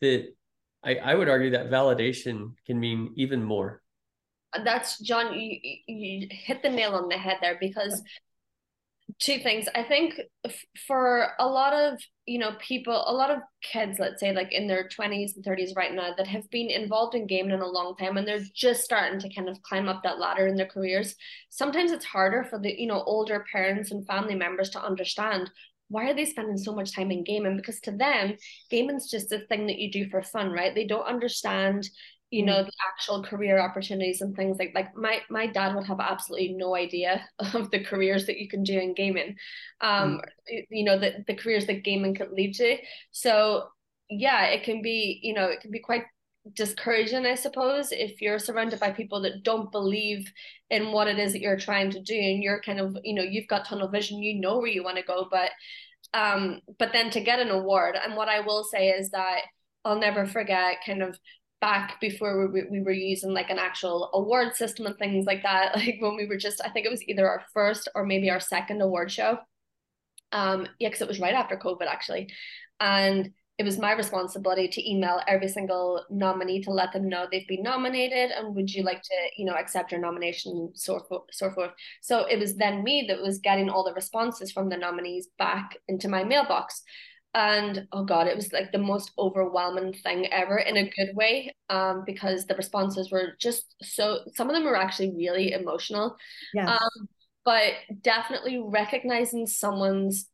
that 0.00 0.28
I, 0.84 0.96
I 0.96 1.14
would 1.14 1.28
argue 1.28 1.50
that 1.50 1.70
validation 1.70 2.52
can 2.66 2.78
mean 2.78 3.12
even 3.16 3.42
more. 3.42 3.82
That's 4.64 5.00
John. 5.00 5.34
You, 5.34 5.58
you 5.88 6.28
hit 6.30 6.62
the 6.62 6.68
nail 6.68 6.94
on 6.94 7.08
the 7.08 7.16
head 7.16 7.38
there 7.40 7.56
because 7.58 8.00
two 9.20 9.38
things 9.38 9.66
i 9.74 9.82
think 9.82 10.18
f- 10.44 10.64
for 10.86 11.28
a 11.38 11.46
lot 11.46 11.72
of 11.72 12.00
you 12.26 12.38
know 12.38 12.52
people 12.58 13.04
a 13.06 13.12
lot 13.12 13.30
of 13.30 13.38
kids 13.62 13.98
let's 13.98 14.18
say 14.18 14.32
like 14.32 14.50
in 14.50 14.66
their 14.66 14.88
20s 14.88 15.36
and 15.36 15.44
30s 15.44 15.76
right 15.76 15.92
now 15.92 16.14
that 16.16 16.26
have 16.26 16.48
been 16.50 16.70
involved 16.70 17.14
in 17.14 17.26
gaming 17.26 17.52
in 17.52 17.60
a 17.60 17.66
long 17.66 17.94
time 17.96 18.16
and 18.16 18.26
they're 18.26 18.44
just 18.54 18.82
starting 18.82 19.20
to 19.20 19.32
kind 19.34 19.48
of 19.48 19.60
climb 19.62 19.88
up 19.88 20.02
that 20.02 20.18
ladder 20.18 20.46
in 20.46 20.56
their 20.56 20.66
careers 20.66 21.14
sometimes 21.50 21.92
it's 21.92 22.04
harder 22.04 22.44
for 22.44 22.58
the 22.58 22.74
you 22.80 22.86
know 22.86 23.02
older 23.02 23.44
parents 23.52 23.90
and 23.90 24.06
family 24.06 24.34
members 24.34 24.70
to 24.70 24.82
understand 24.82 25.50
why 25.88 26.08
are 26.08 26.14
they 26.14 26.24
spending 26.24 26.56
so 26.56 26.74
much 26.74 26.94
time 26.94 27.10
in 27.10 27.24
gaming 27.24 27.56
because 27.56 27.80
to 27.80 27.90
them 27.90 28.34
gaming's 28.70 29.10
just 29.10 29.32
a 29.32 29.40
thing 29.48 29.66
that 29.66 29.78
you 29.78 29.90
do 29.90 30.08
for 30.08 30.22
fun 30.22 30.50
right 30.50 30.74
they 30.74 30.86
don't 30.86 31.06
understand 31.06 31.88
you 32.30 32.44
know 32.44 32.62
mm. 32.62 32.66
the 32.66 32.72
actual 32.92 33.22
career 33.22 33.60
opportunities 33.60 34.20
and 34.20 34.34
things 34.34 34.58
like 34.58 34.72
like 34.74 34.96
my 34.96 35.20
my 35.30 35.46
dad 35.46 35.74
would 35.74 35.86
have 35.86 36.00
absolutely 36.00 36.52
no 36.54 36.74
idea 36.74 37.24
of 37.54 37.70
the 37.70 37.84
careers 37.84 38.26
that 38.26 38.38
you 38.38 38.48
can 38.48 38.62
do 38.62 38.78
in 38.78 38.94
gaming 38.94 39.36
um 39.80 40.20
mm. 40.50 40.64
you 40.70 40.84
know 40.84 40.98
the, 40.98 41.24
the 41.26 41.34
careers 41.34 41.66
that 41.66 41.84
gaming 41.84 42.14
could 42.14 42.30
lead 42.32 42.54
to 42.54 42.76
so 43.12 43.68
yeah 44.10 44.46
it 44.46 44.64
can 44.64 44.82
be 44.82 45.20
you 45.22 45.32
know 45.32 45.46
it 45.46 45.60
can 45.60 45.70
be 45.70 45.78
quite 45.78 46.04
discouraging 46.52 47.24
i 47.24 47.34
suppose 47.34 47.90
if 47.90 48.20
you're 48.20 48.38
surrounded 48.38 48.78
by 48.78 48.90
people 48.90 49.22
that 49.22 49.42
don't 49.42 49.72
believe 49.72 50.30
in 50.68 50.92
what 50.92 51.08
it 51.08 51.18
is 51.18 51.32
that 51.32 51.40
you're 51.40 51.56
trying 51.56 51.90
to 51.90 52.02
do 52.02 52.14
and 52.14 52.42
you're 52.42 52.60
kind 52.60 52.78
of 52.78 52.96
you 53.02 53.14
know 53.14 53.22
you've 53.22 53.48
got 53.48 53.64
tunnel 53.64 53.88
vision 53.88 54.22
you 54.22 54.38
know 54.38 54.58
where 54.58 54.68
you 54.68 54.84
want 54.84 54.96
to 54.96 55.02
go 55.02 55.26
but 55.30 55.50
um 56.12 56.60
but 56.78 56.92
then 56.92 57.08
to 57.08 57.20
get 57.20 57.40
an 57.40 57.48
award 57.48 57.96
and 58.02 58.14
what 58.14 58.28
i 58.28 58.40
will 58.40 58.62
say 58.62 58.90
is 58.90 59.08
that 59.10 59.40
I'll 59.84 59.98
never 59.98 60.26
forget 60.26 60.78
kind 60.84 61.02
of 61.02 61.18
back 61.60 62.00
before 62.00 62.48
we, 62.48 62.64
we 62.70 62.82
were 62.82 62.92
using 62.92 63.32
like 63.32 63.50
an 63.50 63.58
actual 63.58 64.10
award 64.12 64.54
system 64.54 64.86
and 64.86 64.98
things 64.98 65.24
like 65.26 65.42
that 65.42 65.74
like 65.76 65.96
when 66.00 66.16
we 66.16 66.26
were 66.26 66.36
just 66.36 66.60
i 66.64 66.68
think 66.68 66.84
it 66.84 66.90
was 66.90 67.02
either 67.08 67.28
our 67.28 67.42
first 67.52 67.88
or 67.94 68.04
maybe 68.04 68.30
our 68.30 68.40
second 68.40 68.82
award 68.82 69.10
show. 69.10 69.38
Um 70.32 70.66
yeah 70.78 70.88
because 70.88 71.00
it 71.00 71.08
was 71.08 71.20
right 71.20 71.34
after 71.34 71.56
covid 71.56 71.86
actually. 71.86 72.32
And 72.80 73.30
it 73.56 73.64
was 73.64 73.78
my 73.78 73.92
responsibility 73.92 74.66
to 74.66 74.90
email 74.90 75.20
every 75.28 75.46
single 75.46 76.04
nominee 76.10 76.60
to 76.62 76.70
let 76.70 76.92
them 76.92 77.08
know 77.08 77.26
they've 77.30 77.46
been 77.46 77.62
nominated 77.62 78.32
and 78.32 78.54
would 78.54 78.72
you 78.72 78.82
like 78.82 79.00
to 79.02 79.14
you 79.36 79.44
know 79.44 79.54
accept 79.54 79.92
your 79.92 80.00
nomination 80.00 80.72
so 80.74 80.98
forth 81.00 81.22
so 81.30 81.50
forth. 81.50 81.70
So 82.02 82.26
it 82.26 82.38
was 82.38 82.56
then 82.56 82.82
me 82.82 83.06
that 83.08 83.22
was 83.22 83.38
getting 83.38 83.68
all 83.68 83.84
the 83.84 83.94
responses 83.94 84.50
from 84.50 84.68
the 84.68 84.76
nominees 84.76 85.28
back 85.38 85.76
into 85.88 86.08
my 86.08 86.24
mailbox. 86.24 86.82
And 87.32 87.86
oh 87.92 88.04
god 88.04 88.26
it 88.26 88.36
was 88.36 88.52
like 88.52 88.72
the 88.72 88.78
most 88.78 89.12
overwhelming 89.18 89.92
thing 89.92 90.32
ever 90.32 90.58
in 90.58 90.76
a 90.76 90.90
good 90.90 91.14
way 91.14 91.54
um 91.68 92.02
because 92.06 92.46
the 92.46 92.54
responses 92.56 93.10
were 93.10 93.34
just 93.40 93.74
so 93.82 94.20
some 94.34 94.48
of 94.48 94.54
them 94.54 94.64
were 94.64 94.76
actually 94.76 95.12
really 95.16 95.52
emotional. 95.52 96.16
Yeah 96.54 96.74
um 96.74 97.08
but 97.44 97.74
definitely 98.00 98.58
recognizing 98.64 99.46
someone's 99.46 100.28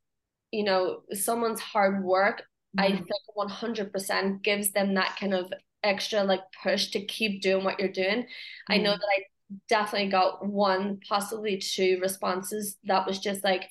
you 0.53 0.65
know 0.65 1.03
someone's 1.13 1.61
hard 1.61 2.03
work 2.03 2.43
mm-hmm. 2.79 2.81
i 2.81 2.89
think 2.91 3.09
100% 3.37 4.43
gives 4.43 4.73
them 4.73 4.95
that 4.95 5.17
kind 5.19 5.35
of 5.35 5.53
extra 5.83 6.23
like 6.23 6.41
push 6.63 6.89
to 6.89 7.05
keep 7.07 7.41
doing 7.41 7.65
what 7.65 7.79
you're 7.79 7.93
doing 7.93 8.23
mm-hmm. 8.23 8.73
i 8.73 8.77
know 8.77 8.91
mm-hmm. 8.91 9.01
that 9.01 9.09
i 9.19 9.57
definitely 9.69 10.09
got 10.09 10.47
one 10.47 11.01
possibly 11.09 11.59
two 11.59 11.99
responses 12.01 12.77
that 12.85 13.07
was 13.07 13.19
just 13.19 13.43
like 13.43 13.69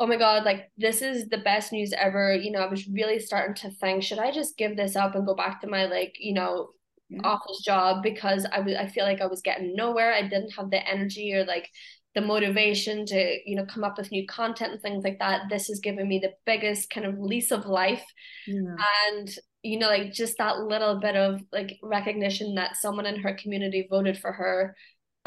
oh 0.00 0.06
my 0.06 0.16
god 0.16 0.44
like 0.44 0.70
this 0.76 1.00
is 1.00 1.28
the 1.28 1.38
best 1.38 1.72
news 1.72 1.92
ever 1.96 2.34
you 2.34 2.50
know 2.50 2.60
i 2.60 2.68
was 2.68 2.88
really 2.88 3.18
starting 3.18 3.54
to 3.54 3.70
think 3.76 4.02
should 4.02 4.18
i 4.18 4.30
just 4.30 4.56
give 4.56 4.76
this 4.76 4.96
up 4.96 5.14
and 5.14 5.26
go 5.26 5.34
back 5.34 5.60
to 5.60 5.68
my 5.68 5.86
like 5.86 6.16
you 6.18 6.34
know 6.34 6.70
yeah. 7.08 7.20
office 7.22 7.62
job 7.64 8.02
because 8.02 8.46
i 8.52 8.60
was 8.60 8.74
i 8.74 8.86
feel 8.86 9.04
like 9.04 9.20
i 9.20 9.26
was 9.26 9.42
getting 9.42 9.76
nowhere 9.76 10.12
i 10.12 10.22
didn't 10.22 10.50
have 10.50 10.70
the 10.70 10.88
energy 10.88 11.32
or 11.34 11.44
like 11.44 11.68
the 12.16 12.20
motivation 12.20 13.06
to 13.06 13.38
you 13.48 13.54
know 13.54 13.64
come 13.66 13.84
up 13.84 13.96
with 13.96 14.10
new 14.10 14.26
content 14.26 14.72
and 14.72 14.82
things 14.82 15.04
like 15.04 15.20
that 15.20 15.42
this 15.48 15.68
has 15.68 15.78
given 15.78 16.08
me 16.08 16.18
the 16.18 16.32
biggest 16.46 16.90
kind 16.90 17.06
of 17.06 17.18
lease 17.18 17.52
of 17.52 17.66
life 17.66 18.04
yeah. 18.48 18.74
and 19.08 19.30
you 19.62 19.78
know 19.78 19.86
like 19.86 20.12
just 20.12 20.38
that 20.38 20.58
little 20.58 20.98
bit 20.98 21.14
of 21.14 21.40
like 21.52 21.78
recognition 21.82 22.56
that 22.56 22.76
someone 22.76 23.06
in 23.06 23.20
her 23.20 23.34
community 23.34 23.86
voted 23.88 24.18
for 24.18 24.32
her 24.32 24.74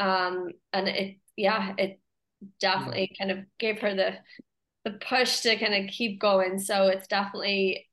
um 0.00 0.48
and 0.74 0.88
it 0.88 1.16
yeah 1.36 1.72
it 1.78 1.98
definitely 2.60 3.08
yeah. 3.12 3.24
kind 3.24 3.38
of 3.38 3.44
gave 3.58 3.78
her 3.78 3.94
the 3.94 4.12
the 4.84 4.92
push 4.92 5.40
to 5.40 5.56
kind 5.56 5.74
of 5.74 5.90
keep 5.90 6.20
going. 6.20 6.58
So 6.58 6.86
it's 6.86 7.06
definitely, 7.06 7.88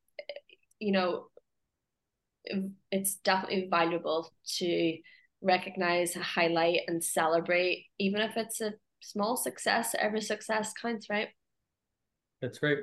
you 0.80 0.92
know, 0.92 1.28
it's 2.92 3.16
definitely 3.16 3.68
valuable 3.70 4.32
to 4.58 4.98
recognize, 5.42 6.14
highlight, 6.14 6.82
and 6.88 7.04
celebrate, 7.04 7.86
even 8.00 8.22
if 8.22 8.38
it's 8.38 8.62
a 8.62 8.74
small 9.12 9.38
success. 9.38 9.96
Every 9.98 10.22
success 10.22 10.74
counts, 10.82 11.10
right? 11.10 11.30
That's 12.42 12.62
right. 12.62 12.80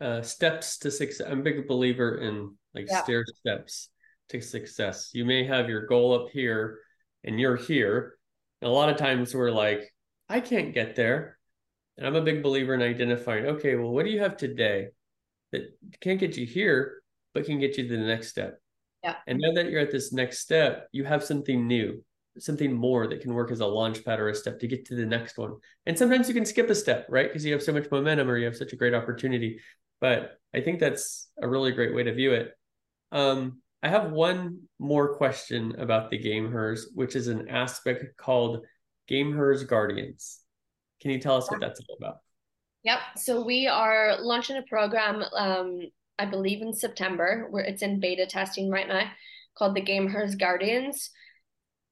Uh, 0.00 0.22
steps 0.22 0.78
to 0.78 0.90
success. 0.90 1.26
I'm 1.30 1.40
a 1.40 1.42
big 1.42 1.66
believer 1.68 2.18
in 2.18 2.54
like 2.74 2.86
yeah. 2.88 3.02
stair 3.02 3.24
steps 3.26 3.88
to 4.30 4.40
success. 4.40 5.10
You 5.14 5.24
may 5.24 5.44
have 5.44 5.68
your 5.68 5.86
goal 5.86 6.14
up 6.14 6.30
here, 6.30 6.78
and 7.24 7.40
you're 7.40 7.56
here. 7.56 8.16
And 8.60 8.70
a 8.70 8.72
lot 8.72 8.88
of 8.88 8.96
times 8.96 9.34
we're 9.34 9.50
like, 9.50 9.82
I 10.28 10.40
can't 10.40 10.74
get 10.74 10.96
there. 10.96 11.38
And 11.96 12.06
I'm 12.06 12.16
a 12.16 12.22
big 12.22 12.42
believer 12.42 12.74
in 12.74 12.82
identifying, 12.82 13.46
okay, 13.46 13.76
well, 13.76 13.90
what 13.90 14.04
do 14.04 14.10
you 14.10 14.20
have 14.20 14.36
today 14.36 14.88
that 15.52 15.62
can't 16.00 16.18
get 16.18 16.36
you 16.36 16.46
here, 16.46 17.02
but 17.32 17.44
can 17.44 17.60
get 17.60 17.78
you 17.78 17.88
to 17.88 17.96
the 17.96 18.02
next 18.02 18.28
step? 18.28 18.60
Yeah. 19.02 19.16
And 19.26 19.38
now 19.38 19.52
that 19.54 19.70
you're 19.70 19.80
at 19.80 19.92
this 19.92 20.12
next 20.12 20.40
step, 20.40 20.88
you 20.92 21.04
have 21.04 21.22
something 21.22 21.66
new, 21.66 22.02
something 22.38 22.72
more 22.72 23.06
that 23.06 23.20
can 23.20 23.34
work 23.34 23.50
as 23.50 23.60
a 23.60 23.66
launch 23.66 24.04
pad 24.04 24.20
or 24.20 24.28
a 24.28 24.34
step 24.34 24.58
to 24.60 24.66
get 24.66 24.84
to 24.86 24.94
the 24.94 25.06
next 25.06 25.38
one. 25.38 25.56
And 25.86 25.96
sometimes 25.96 26.28
you 26.28 26.34
can 26.34 26.44
skip 26.44 26.68
a 26.70 26.74
step, 26.74 27.06
right? 27.08 27.28
Because 27.28 27.44
you 27.44 27.52
have 27.52 27.62
so 27.62 27.72
much 27.72 27.90
momentum 27.90 28.28
or 28.28 28.36
you 28.36 28.46
have 28.46 28.56
such 28.56 28.72
a 28.72 28.76
great 28.76 28.94
opportunity. 28.94 29.60
But 30.00 30.38
I 30.54 30.60
think 30.60 30.80
that's 30.80 31.28
a 31.40 31.48
really 31.48 31.72
great 31.72 31.94
way 31.94 32.02
to 32.02 32.14
view 32.14 32.32
it. 32.32 32.52
Um, 33.12 33.60
I 33.82 33.88
have 33.88 34.12
one 34.12 34.62
more 34.78 35.14
question 35.14 35.76
about 35.78 36.10
the 36.10 36.18
Gamehers, 36.18 36.84
which 36.94 37.16
is 37.16 37.28
an 37.28 37.48
aspect 37.48 38.16
called 38.16 38.64
Gamehers 39.10 39.66
Guardians. 39.66 40.40
Can 41.00 41.10
you 41.10 41.20
tell 41.20 41.36
us 41.36 41.50
what 41.50 41.60
that's 41.60 41.80
all 41.88 41.96
about? 41.98 42.16
Yep. 42.84 42.98
So 43.16 43.44
we 43.44 43.66
are 43.66 44.16
launching 44.20 44.56
a 44.56 44.62
program, 44.62 45.22
um, 45.36 45.80
I 46.18 46.26
believe 46.26 46.62
in 46.62 46.72
September, 46.72 47.46
where 47.50 47.64
it's 47.64 47.82
in 47.82 48.00
beta 48.00 48.26
testing 48.26 48.70
right 48.70 48.88
now, 48.88 49.10
called 49.56 49.74
the 49.74 49.82
Gamehers 49.82 50.38
Guardians. 50.38 51.10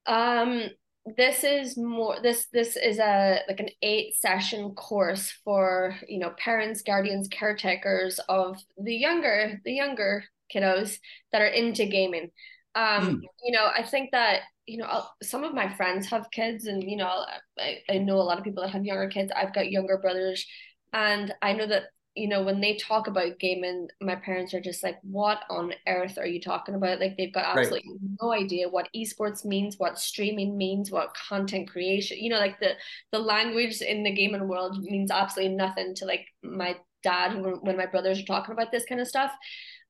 Um, 0.05 0.69
this 1.17 1.43
is 1.43 1.77
more 1.77 2.17
this 2.21 2.47
this 2.53 2.77
is 2.77 2.97
a 2.97 3.39
like 3.49 3.59
an 3.59 3.69
eight 3.81 4.15
session 4.15 4.73
course 4.73 5.33
for 5.43 5.97
you 6.07 6.17
know 6.17 6.29
parents 6.37 6.81
guardians 6.81 7.27
caretakers 7.27 8.21
of 8.29 8.57
the 8.77 8.95
younger 8.95 9.59
the 9.65 9.73
younger 9.73 10.23
kiddos 10.53 10.97
that 11.33 11.41
are 11.41 11.47
into 11.47 11.85
gaming 11.85 12.31
um 12.75 13.17
mm. 13.17 13.21
you 13.43 13.51
know 13.51 13.69
i 13.75 13.83
think 13.83 14.11
that 14.13 14.43
you 14.65 14.77
know, 14.77 14.85
I'll, 14.85 15.13
some 15.21 15.43
of 15.43 15.53
my 15.53 15.73
friends 15.75 16.07
have 16.07 16.31
kids, 16.31 16.65
and 16.65 16.83
you 16.83 16.97
know, 16.97 17.25
I, 17.59 17.79
I 17.89 17.97
know 17.97 18.15
a 18.15 18.23
lot 18.23 18.37
of 18.37 18.43
people 18.43 18.63
that 18.63 18.71
have 18.71 18.85
younger 18.85 19.09
kids. 19.09 19.31
I've 19.35 19.53
got 19.53 19.71
younger 19.71 19.97
brothers, 19.97 20.45
and 20.93 21.33
I 21.41 21.53
know 21.53 21.67
that 21.67 21.83
you 22.15 22.27
know 22.27 22.43
when 22.43 22.61
they 22.61 22.75
talk 22.75 23.07
about 23.07 23.39
gaming, 23.39 23.87
my 24.01 24.15
parents 24.15 24.53
are 24.53 24.61
just 24.61 24.83
like, 24.83 24.99
"What 25.01 25.39
on 25.49 25.73
earth 25.87 26.17
are 26.17 26.27
you 26.27 26.39
talking 26.39 26.75
about?" 26.75 26.99
Like 26.99 27.17
they've 27.17 27.33
got 27.33 27.57
absolutely 27.57 27.89
right. 27.89 28.17
no 28.21 28.31
idea 28.31 28.69
what 28.69 28.89
esports 28.95 29.43
means, 29.45 29.79
what 29.79 29.99
streaming 29.99 30.57
means, 30.57 30.91
what 30.91 31.15
content 31.15 31.69
creation. 31.69 32.17
You 32.19 32.29
know, 32.29 32.39
like 32.39 32.59
the 32.59 32.73
the 33.11 33.19
language 33.19 33.81
in 33.81 34.03
the 34.03 34.11
gaming 34.11 34.47
world 34.47 34.81
means 34.81 35.11
absolutely 35.11 35.55
nothing 35.55 35.95
to 35.95 36.05
like 36.05 36.25
my 36.43 36.77
dad 37.03 37.35
when, 37.41 37.55
when 37.55 37.77
my 37.77 37.85
brothers 37.85 38.19
are 38.19 38.25
talking 38.25 38.53
about 38.53 38.71
this 38.71 38.85
kind 38.85 39.01
of 39.01 39.07
stuff. 39.07 39.31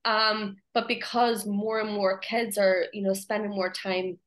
Um, 0.05 0.57
but 0.73 0.87
because 0.87 1.45
more 1.45 1.79
and 1.79 1.91
more 1.91 2.17
kids 2.19 2.57
are, 2.57 2.85
you 2.93 3.03
know, 3.03 3.13
spending 3.13 3.51
more 3.51 3.71
time 3.71 4.17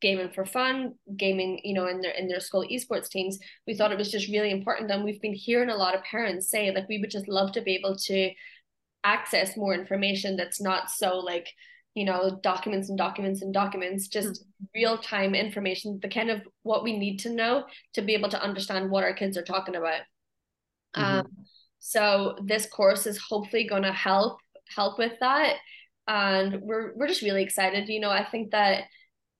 gaming 0.00 0.30
for 0.30 0.44
fun, 0.44 0.94
gaming, 1.16 1.60
you 1.64 1.74
know, 1.74 1.86
in 1.86 2.00
their 2.00 2.12
in 2.12 2.28
their 2.28 2.40
school 2.40 2.66
esports 2.70 3.08
teams, 3.08 3.38
we 3.66 3.74
thought 3.74 3.92
it 3.92 3.98
was 3.98 4.10
just 4.10 4.28
really 4.28 4.50
important. 4.50 4.90
And 4.90 5.04
we've 5.04 5.20
been 5.20 5.34
hearing 5.34 5.70
a 5.70 5.76
lot 5.76 5.94
of 5.94 6.02
parents 6.02 6.50
say 6.50 6.72
like 6.74 6.88
we 6.88 6.98
would 6.98 7.10
just 7.10 7.28
love 7.28 7.52
to 7.52 7.62
be 7.62 7.74
able 7.74 7.96
to 7.96 8.30
access 9.04 9.56
more 9.56 9.74
information 9.74 10.36
that's 10.36 10.60
not 10.60 10.90
so 10.90 11.18
like 11.18 11.48
you 11.94 12.04
know 12.04 12.38
documents 12.42 12.88
and 12.88 12.98
documents 12.98 13.42
and 13.42 13.54
documents 13.54 14.08
just 14.08 14.28
mm-hmm. 14.28 14.64
real 14.74 14.98
time 14.98 15.34
information 15.34 15.98
the 16.02 16.08
kind 16.08 16.30
of 16.30 16.42
what 16.62 16.84
we 16.84 16.98
need 16.98 17.18
to 17.18 17.30
know 17.30 17.64
to 17.94 18.02
be 18.02 18.14
able 18.14 18.28
to 18.28 18.42
understand 18.42 18.90
what 18.90 19.04
our 19.04 19.14
kids 19.14 19.36
are 19.36 19.42
talking 19.42 19.76
about 19.76 20.00
mm-hmm. 20.96 21.20
um 21.20 21.26
so 21.78 22.36
this 22.44 22.66
course 22.66 23.06
is 23.06 23.18
hopefully 23.18 23.66
going 23.66 23.82
to 23.82 23.92
help 23.92 24.38
help 24.76 24.98
with 24.98 25.12
that 25.20 25.56
and 26.06 26.60
we're 26.62 26.92
we're 26.96 27.08
just 27.08 27.22
really 27.22 27.42
excited 27.42 27.88
you 27.88 28.00
know 28.00 28.10
i 28.10 28.24
think 28.24 28.50
that 28.50 28.84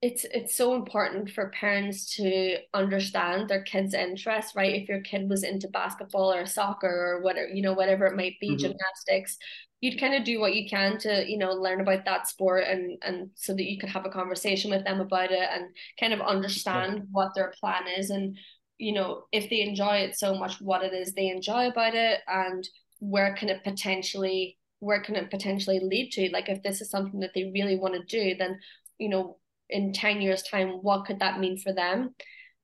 it's 0.01 0.25
it's 0.33 0.57
so 0.57 0.75
important 0.75 1.31
for 1.31 1.51
parents 1.51 2.15
to 2.17 2.57
understand 2.73 3.49
their 3.49 3.63
kids' 3.63 3.95
interests, 3.95 4.55
right? 4.55 4.75
If 4.75 4.89
your 4.89 5.01
kid 5.01 5.29
was 5.29 5.43
into 5.43 5.69
basketball 5.69 6.33
or 6.33 6.47
soccer 6.47 6.89
or 6.89 7.23
whatever, 7.23 7.49
you 7.49 7.63
know, 7.63 7.73
whatever 7.73 8.07
it 8.07 8.17
might 8.17 8.35
be, 8.41 8.51
mm-hmm. 8.51 8.59
gymnastics, 8.59 9.39
you'd 9.81 9.99
kind 9.99 10.15
of 10.15 10.23
do 10.23 10.39
what 10.39 10.55
you 10.55 10.69
can 10.69 10.99
to, 10.99 11.29
you 11.29 11.37
know, 11.37 11.51
learn 11.51 11.81
about 11.81 12.05
that 12.05 12.29
sport 12.29 12.65
and 12.69 12.97
and 13.03 13.31
so 13.35 13.53
that 13.55 13.69
you 13.69 13.77
could 13.77 13.89
have 13.89 14.07
a 14.07 14.11
conversation 14.11 14.71
with 14.71 14.85
them 14.85 15.01
about 15.01 15.33
it 15.33 15.49
and 15.53 15.67
kind 15.99 16.13
of 16.13 16.21
understand 16.21 16.95
yeah. 16.99 17.03
what 17.11 17.35
their 17.35 17.53
plan 17.61 17.83
is 17.97 18.11
and 18.11 18.37
you 18.81 18.93
know, 18.93 19.25
if 19.33 19.51
they 19.51 19.63
enjoy 19.63 19.97
it 19.97 20.17
so 20.17 20.37
much, 20.37 20.61
what 20.61 20.85
it 20.85 20.93
is 20.93 21.13
they 21.13 21.27
enjoy 21.27 21.67
about 21.67 21.97
it 21.97 22.21
and 22.29 22.69
where 23.01 23.35
can 23.35 23.49
it 23.49 23.65
potentially 23.65 24.57
where 24.79 25.03
can 25.03 25.17
it 25.17 25.29
potentially 25.29 25.81
lead 25.81 26.13
to? 26.13 26.31
Like 26.33 26.49
if 26.49 26.63
this 26.63 26.81
is 26.81 26.89
something 26.89 27.19
that 27.19 27.33
they 27.35 27.51
really 27.53 27.77
want 27.77 27.95
to 27.95 28.05
do, 28.05 28.37
then 28.37 28.61
you 28.99 29.09
know 29.09 29.39
in 29.71 29.93
10 29.93 30.21
years 30.21 30.43
time 30.43 30.71
what 30.83 31.05
could 31.07 31.21
that 31.21 31.41
mean 31.41 31.59
for 31.59 31.73
them? 31.73 32.15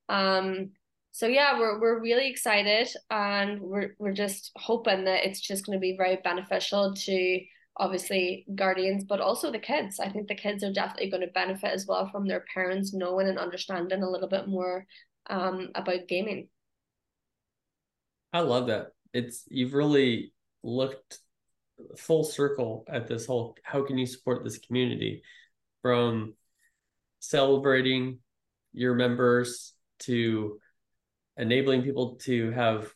Um 0.09 0.71
so 1.13 1.27
yeah 1.27 1.59
we're 1.59 1.81
we're 1.81 2.01
really 2.01 2.29
excited 2.29 2.89
and 3.11 3.61
we're 3.61 3.95
we're 3.99 4.13
just 4.13 4.51
hoping 4.57 5.05
that 5.05 5.25
it's 5.25 5.41
just 5.41 5.65
going 5.65 5.77
to 5.79 5.81
be 5.81 5.97
very 5.97 6.19
beneficial 6.25 6.93
to 6.95 7.41
obviously 7.77 8.47
guardians 8.55 9.05
but 9.05 9.21
also 9.21 9.51
the 9.51 9.59
kids. 9.59 10.01
I 10.01 10.09
think 10.09 10.29
the 10.29 10.35
kids 10.35 10.65
are 10.65 10.73
definitely 10.73 11.11
going 11.11 11.23
to 11.23 11.33
benefit 11.33 11.73
as 11.73 11.87
well 11.87 12.09
from 12.11 12.27
their 12.27 12.45
parents 12.53 12.93
knowing 12.93 13.29
and 13.29 13.39
understanding 13.39 14.03
a 14.03 14.11
little 14.11 14.29
bit 14.29 14.49
more 14.49 14.87
um 15.31 15.71
about 15.75 16.09
gaming. 16.09 16.49
I 18.33 18.41
love 18.41 18.67
that. 18.67 18.89
It's 19.13 19.45
you've 19.49 19.75
really 19.75 20.33
looked 20.65 21.21
full 21.97 22.25
circle 22.25 22.85
at 22.89 23.07
this 23.07 23.27
whole 23.27 23.57
how 23.63 23.85
can 23.85 23.99
you 23.99 24.07
support 24.07 24.45
this 24.45 24.59
community? 24.59 25.23
From 25.83 26.35
celebrating 27.29 28.19
your 28.73 28.95
members 28.95 29.73
to 30.01 30.59
enabling 31.37 31.83
people 31.83 32.17
to 32.17 32.51
have 32.53 32.93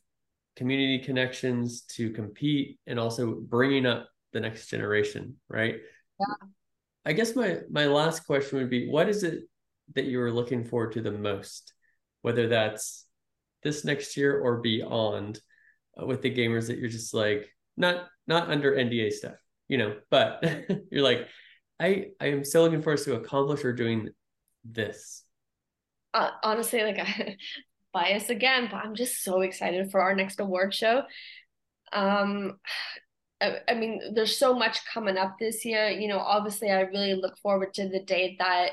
community 0.57 0.99
connections 0.99 1.83
to 1.83 2.11
compete 2.11 2.79
and 2.87 2.99
also 2.99 3.35
bringing 3.35 3.87
up 3.87 4.09
the 4.33 4.41
next 4.41 4.69
generation 4.69 5.37
right 5.49 5.77
yeah. 6.21 6.49
i 7.05 7.13
guess 7.13 7.37
my 7.37 7.59
my 7.71 7.87
last 7.87 8.27
question 8.27 8.59
would 8.59 8.71
be 8.71 8.89
what 8.89 9.09
is 9.09 9.23
it 9.23 9.45
that 9.95 10.05
you 10.05 10.21
are 10.21 10.33
looking 10.33 10.65
forward 10.65 10.93
to 10.93 11.01
the 11.01 11.13
most 11.13 11.73
whether 12.23 12.49
that's 12.49 13.07
this 13.63 13.85
next 13.85 14.17
year 14.17 14.39
or 14.41 14.59
beyond 14.59 15.41
uh, 16.01 16.05
with 16.05 16.23
the 16.23 16.31
Gamehers 16.31 16.67
that 16.67 16.79
you're 16.79 16.89
just 16.89 17.15
like 17.15 17.49
not 17.77 18.07
not 18.27 18.51
under 18.51 18.73
nda 18.73 19.13
stuff 19.13 19.37
you 19.69 19.79
know 19.79 19.97
but 20.11 20.45
you're 20.91 21.05
like 21.05 21.29
i 21.79 22.07
i 22.21 22.27
am 22.27 22.45
so 22.45 22.63
looking 22.63 22.83
forward 22.83 23.01
to 23.01 23.15
accomplish 23.15 23.65
or 23.65 23.73
doing 23.73 24.09
this? 24.71 25.25
Uh, 26.15 26.31
honestly, 26.43 26.83
like 26.83 26.99
I 27.01 27.37
bias 27.93 28.31
again, 28.31 28.69
but 28.71 28.79
I'm 28.79 28.95
just 28.95 29.23
so 29.23 29.41
excited 29.41 29.91
for 29.91 30.01
our 30.01 30.15
next 30.15 30.41
award 30.41 30.75
show. 30.75 31.03
Um, 31.93 32.59
I, 33.41 33.59
I 33.69 33.75
mean, 33.75 34.15
there's 34.15 34.37
so 34.37 34.53
much 34.53 34.81
coming 34.93 35.17
up 35.17 35.37
this 35.39 35.65
year. 35.65 35.89
You 35.89 36.09
know, 36.09 36.19
obviously, 36.19 36.73
I 36.73 36.81
really 36.81 37.15
look 37.15 37.39
forward 37.39 37.73
to 37.75 37.89
the 37.89 38.03
day 38.03 38.35
that 38.41 38.73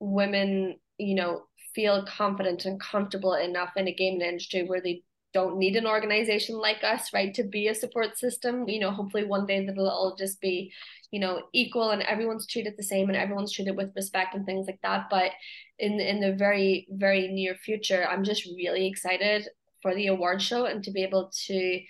women, 0.00 0.76
you 0.98 1.14
know, 1.14 1.44
feel 1.74 2.04
confident 2.04 2.66
and 2.66 2.78
comfortable 2.78 3.32
enough 3.32 3.70
in 3.74 3.88
a 3.88 3.94
gaming 3.94 4.20
industry 4.20 4.64
where 4.64 4.82
they 4.82 5.02
don't 5.32 5.58
need 5.58 5.76
an 5.76 5.86
organization 5.86 6.56
like 6.56 6.82
us, 6.82 7.12
right, 7.12 7.34
to 7.34 7.44
be 7.44 7.68
a 7.68 7.74
support 7.74 8.18
system. 8.18 8.68
You 8.68 8.80
know, 8.80 8.90
hopefully 8.90 9.24
one 9.24 9.46
day 9.46 9.64
that 9.64 9.72
it'll 9.72 9.88
all 9.88 10.16
just 10.16 10.40
be, 10.40 10.72
you 11.10 11.20
know, 11.20 11.42
equal 11.52 11.90
and 11.90 12.02
everyone's 12.02 12.46
treated 12.46 12.74
the 12.76 12.82
same 12.82 13.08
and 13.08 13.16
everyone's 13.16 13.52
treated 13.52 13.76
with 13.76 13.92
respect 13.94 14.34
and 14.34 14.46
things 14.46 14.66
like 14.66 14.80
that. 14.82 15.06
But 15.10 15.32
in 15.78 16.00
in 16.00 16.20
the 16.20 16.34
very 16.34 16.86
very 16.90 17.28
near 17.28 17.54
future, 17.54 18.06
I'm 18.08 18.24
just 18.24 18.46
really 18.46 18.86
excited 18.86 19.46
for 19.82 19.94
the 19.94 20.06
award 20.08 20.40
show 20.42 20.64
and 20.64 20.82
to 20.84 20.90
be 20.90 21.02
able 21.02 21.30
to 21.46 21.80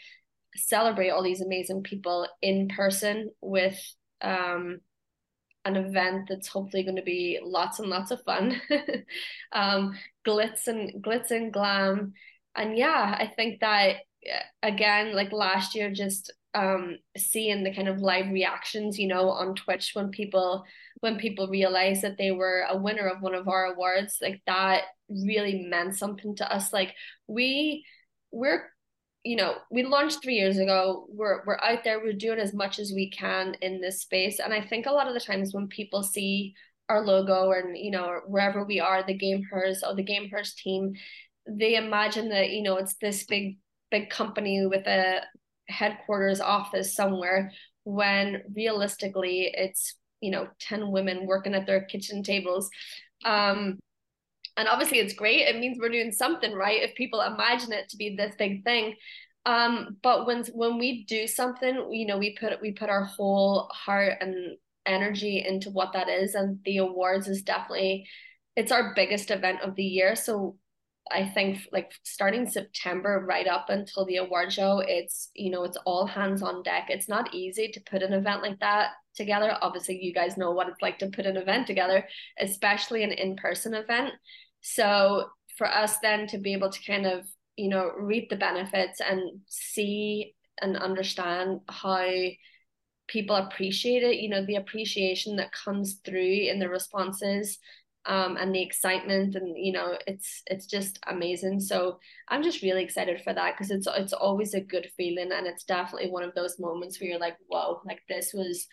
celebrate 0.57 1.11
all 1.11 1.23
these 1.23 1.41
amazing 1.41 1.83
people 1.83 2.27
in 2.43 2.69
person 2.69 3.31
with 3.41 3.79
um, 4.23 4.81
an 5.65 5.77
event 5.77 6.29
that's 6.29 6.49
hopefully 6.49 6.85
going 6.85 6.97
to 6.97 7.03
be 7.03 7.39
lots 7.43 7.79
and 7.79 7.89
lots 7.89 8.11
of 8.11 8.23
fun, 8.23 8.61
um, 9.53 9.95
glitz 10.27 10.69
and 10.69 11.03
glitz 11.03 11.31
and 11.31 11.53
glam, 11.53 12.13
and 12.57 12.77
yeah, 12.77 13.17
I 13.19 13.27
think 13.27 13.61
that 13.61 13.97
again, 14.63 15.15
like 15.15 15.33
last 15.33 15.75
year, 15.75 15.93
just 15.93 16.33
um, 16.55 16.97
seeing 17.17 17.63
the 17.63 17.75
kind 17.75 17.89
of 17.89 18.01
live 18.01 18.31
reactions, 18.31 18.99
you 18.99 19.09
know, 19.09 19.31
on 19.31 19.55
Twitch 19.55 19.91
when 19.95 20.11
people 20.11 20.65
when 21.01 21.19
people 21.19 21.49
realized 21.49 22.03
that 22.03 22.17
they 22.17 22.31
were 22.31 22.65
a 22.69 22.77
winner 22.77 23.07
of 23.07 23.21
one 23.21 23.35
of 23.35 23.49
our 23.49 23.67
awards, 23.67 24.19
like 24.23 24.41
that 24.47 24.85
really 25.09 25.67
meant 25.69 25.97
something 25.97 26.35
to 26.37 26.53
us. 26.53 26.73
Like 26.73 26.95
we 27.27 27.85
we're 28.33 28.71
you 29.23 29.35
know, 29.35 29.57
we 29.73 29.83
launched 29.83 30.23
three 30.23 30.37
years 30.37 30.57
ago. 30.57 31.07
We're 31.09 31.43
we're 31.45 31.59
out 31.59 31.83
there. 31.83 31.99
We're 31.99 32.13
doing 32.13 32.39
as 32.39 32.55
much 32.55 32.79
as 32.79 32.93
we 32.93 33.11
can 33.11 33.57
in 33.61 33.81
this 33.81 34.01
space, 34.03 34.39
and 34.39 34.55
I 34.55 34.63
think 34.63 34.87
a 34.87 34.93
lot 34.93 35.09
of 35.09 35.15
the 35.15 35.21
times 35.21 35.53
when 35.53 35.67
people 35.67 36.03
see 36.05 36.55
our 36.89 37.05
logo 37.05 37.51
and 37.51 37.77
you 37.77 37.91
know 37.91 38.21
wherever 38.29 38.65
we 38.65 38.79
are, 38.79 39.03
the 39.03 39.19
Gamehers 39.19 39.79
or 39.83 39.97
the 39.97 40.05
Gamehers 40.05 40.55
team, 40.55 40.95
they 41.49 41.77
imagine 41.77 42.29
that 42.31 42.51
you 42.51 42.63
know 42.63 42.77
it's 42.77 42.95
this 43.01 43.25
big 43.25 43.59
big 43.91 44.11
company 44.11 44.67
with 44.67 44.87
a 44.87 45.21
headquarters 45.69 46.41
office 46.41 46.95
somewhere. 46.95 47.53
When 47.85 48.43
realistically, 48.55 49.53
it's 49.55 49.95
you 50.21 50.31
know 50.31 50.49
ten 50.61 50.91
women 50.91 51.27
working 51.27 51.55
at 51.55 51.67
their 51.67 51.85
kitchen 51.85 52.23
tables. 52.23 52.69
Um, 53.25 53.79
and 54.57 54.69
obviously 54.69 54.99
it's 54.99 55.13
great 55.13 55.43
it 55.43 55.59
means 55.59 55.79
we're 55.79 55.89
doing 55.89 56.13
something 56.13 56.53
right 56.53 56.83
if 56.83 56.95
people 56.95 57.21
imagine 57.21 57.73
it 57.73 57.89
to 57.89 57.97
be 57.97 58.17
this 58.17 58.35
big 58.39 58.65
thing 58.65 58.95
um 59.45 59.97
but 60.03 60.27
when 60.27 60.45
when 60.55 60.79
we 60.79 61.05
do 61.05 61.27
something 61.27 61.89
you 61.93 62.07
know 62.07 62.19
we 62.19 62.37
put 62.39 62.61
we 62.61 62.73
put 62.73 62.91
our 62.91 63.05
whole 63.05 63.69
heart 63.73 64.15
and 64.21 64.57
energy 64.87 65.45
into 65.47 65.71
what 65.71 65.93
that 65.93 66.09
is 66.09 66.35
and 66.35 66.59
the 66.65 66.79
awards 66.79 67.29
is 67.29 67.43
definitely 67.43 68.07
it's 68.57 68.73
our 68.73 68.95
biggest 68.95 69.31
event 69.31 69.61
of 69.61 69.75
the 69.75 69.85
year 69.85 70.17
so 70.17 70.57
I 71.11 71.25
think 71.25 71.61
like 71.73 71.93
starting 72.03 72.49
September 72.49 73.25
right 73.27 73.47
up 73.47 73.67
until 73.69 74.05
the 74.07 74.17
award 74.17 74.53
show, 74.53 74.83
it's 74.87 75.31
you 75.35 75.51
know 75.51 75.65
it's 75.65 75.77
all 75.87 76.07
hands 76.07 76.43
on 76.43 76.63
deck. 76.63 76.87
It's 76.89 77.09
not 77.09 77.35
easy 77.35 77.69
to 77.69 77.81
put 77.81 78.03
an 78.03 78.13
event 78.13 78.43
like 78.43 78.59
that 78.61 78.91
together. 79.15 79.57
Obviously, 79.63 80.03
you 80.03 80.13
guys 80.13 80.37
know 80.37 80.51
what 80.51 80.69
it's 80.69 80.83
like 80.83 80.99
to 80.99 81.09
put 81.09 81.27
an 81.27 81.37
event 81.37 81.67
together, 81.67 82.07
especially 82.41 83.03
an 83.03 83.13
in 83.13 83.37
person 83.37 83.75
event. 83.75 84.13
So 84.61 85.27
for 85.57 85.67
us 85.67 85.99
then 85.99 86.27
to 86.29 86.39
be 86.39 86.53
able 86.53 86.71
to 86.71 86.85
kind 86.85 87.07
of, 87.07 87.25
you 87.57 87.69
know, 87.69 87.91
reap 87.99 88.29
the 88.29 88.37
benefits 88.37 89.01
and 89.01 89.41
see 89.47 90.35
and 90.61 90.77
understand 90.77 91.61
how 91.69 92.07
people 93.09 93.37
appreciate 93.37 94.03
it, 94.03 94.17
you 94.17 94.29
know, 94.29 94.45
the 94.45 94.57
appreciation 94.57 95.37
that 95.37 95.53
comes 95.53 96.01
through 96.05 96.49
in 96.51 96.59
the 96.59 96.69
responses 96.69 97.59
um, 98.07 98.37
and 98.37 98.55
the 98.55 98.63
excitement 98.63 99.35
and 99.35 99.57
you 99.57 99.73
know 99.73 99.97
it's 100.07 100.43
it's 100.47 100.67
just 100.67 100.99
amazing 101.09 101.59
so 101.61 101.99
i'm 102.29 102.43
just 102.43 102.63
really 102.63 102.83
excited 102.83 103.21
for 103.23 103.33
that 103.33 103.55
because 103.55 103.71
it's 103.71 103.89
it's 103.97 104.13
always 104.13 104.55
a 104.55 104.61
good 104.61 104.89
feeling 104.97 105.31
and 105.33 105.47
it's 105.47 105.65
definitely 105.65 106.11
one 106.11 106.23
of 106.23 106.35
those 106.35 106.59
moments 106.59 107.01
where 107.01 107.11
you're 107.11 107.19
like 107.19 107.37
whoa 107.49 107.81
like 107.85 108.01
this 108.09 108.33
was 108.33 108.67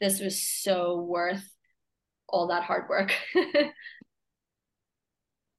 this 0.00 0.20
was 0.20 0.40
so 0.40 1.00
worth 1.00 1.48
all 2.28 2.48
that 2.48 2.62
hard 2.62 2.88
work 2.88 3.12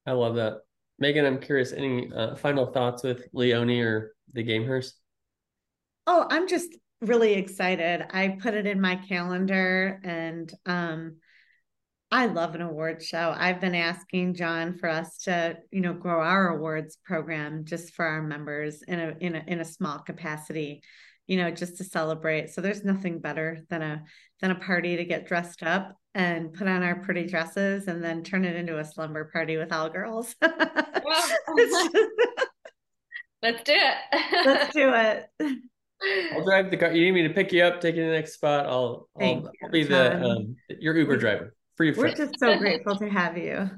I 0.05 0.13
love 0.13 0.35
that. 0.35 0.61
Megan, 0.99 1.25
I'm 1.25 1.39
curious, 1.39 1.73
any 1.73 2.11
uh, 2.11 2.35
final 2.35 2.65
thoughts 2.65 3.03
with 3.03 3.27
Leonie 3.33 3.81
or 3.81 4.13
the 4.33 4.43
Gamehers? 4.43 4.93
Oh, 6.07 6.25
I'm 6.29 6.47
just 6.47 6.75
really 7.01 7.33
excited. 7.33 8.05
I 8.11 8.37
put 8.39 8.53
it 8.53 8.65
in 8.65 8.79
my 8.79 8.95
calendar 8.95 9.99
and 10.03 10.51
um 10.65 11.17
I 12.13 12.25
love 12.25 12.55
an 12.55 12.61
award 12.61 13.01
show. 13.01 13.33
I've 13.37 13.61
been 13.61 13.73
asking 13.73 14.33
John 14.33 14.77
for 14.77 14.89
us 14.89 15.17
to, 15.19 15.57
you 15.71 15.79
know, 15.79 15.93
grow 15.93 16.21
our 16.21 16.49
awards 16.49 16.97
program 17.05 17.63
just 17.63 17.93
for 17.93 18.03
our 18.03 18.21
members 18.21 18.81
in 18.81 18.99
a 18.99 19.15
in 19.21 19.35
a 19.35 19.43
in 19.47 19.61
a 19.61 19.65
small 19.65 19.99
capacity, 19.99 20.83
you 21.27 21.37
know, 21.37 21.49
just 21.51 21.77
to 21.77 21.85
celebrate. 21.85 22.49
So 22.49 22.59
there's 22.59 22.83
nothing 22.83 23.19
better 23.19 23.59
than 23.69 23.81
a 23.81 24.03
than 24.41 24.51
a 24.51 24.55
party 24.55 24.97
to 24.97 25.05
get 25.05 25.25
dressed 25.25 25.63
up 25.63 25.95
and 26.13 26.51
put 26.51 26.67
on 26.67 26.83
our 26.83 27.01
pretty 27.01 27.27
dresses 27.27 27.87
and 27.87 28.03
then 28.03 28.23
turn 28.23 28.43
it 28.43 28.57
into 28.57 28.77
a 28.77 28.83
slumber 28.83 29.29
party 29.31 29.55
with 29.55 29.71
all 29.71 29.89
girls. 29.89 30.35
just... 30.43 31.97
Let's 33.41 33.63
do 33.63 33.73
it. 33.73 33.95
Let's 34.45 34.73
do 34.73 34.91
it. 34.93 35.29
I'll 36.33 36.43
drive 36.43 36.71
the 36.71 36.77
car. 36.77 36.91
You 36.91 37.05
need 37.05 37.11
me 37.11 37.27
to 37.27 37.33
pick 37.33 37.53
you 37.53 37.63
up, 37.63 37.79
take 37.79 37.95
you 37.95 38.03
to 38.03 38.09
the 38.09 38.15
next 38.15 38.33
spot. 38.33 38.65
I'll 38.65 39.07
I'll, 39.19 39.49
I'll, 39.63 39.71
be 39.71 39.83
the 39.83 40.21
um, 40.21 40.57
your 40.67 40.97
Uber 40.97 41.15
driver. 41.15 41.55
Free 41.89 42.09
We're 42.09 42.15
just 42.15 42.37
so 42.39 42.57
grateful 42.57 42.95
to 42.97 43.09
have 43.09 43.37
you. 43.37 43.69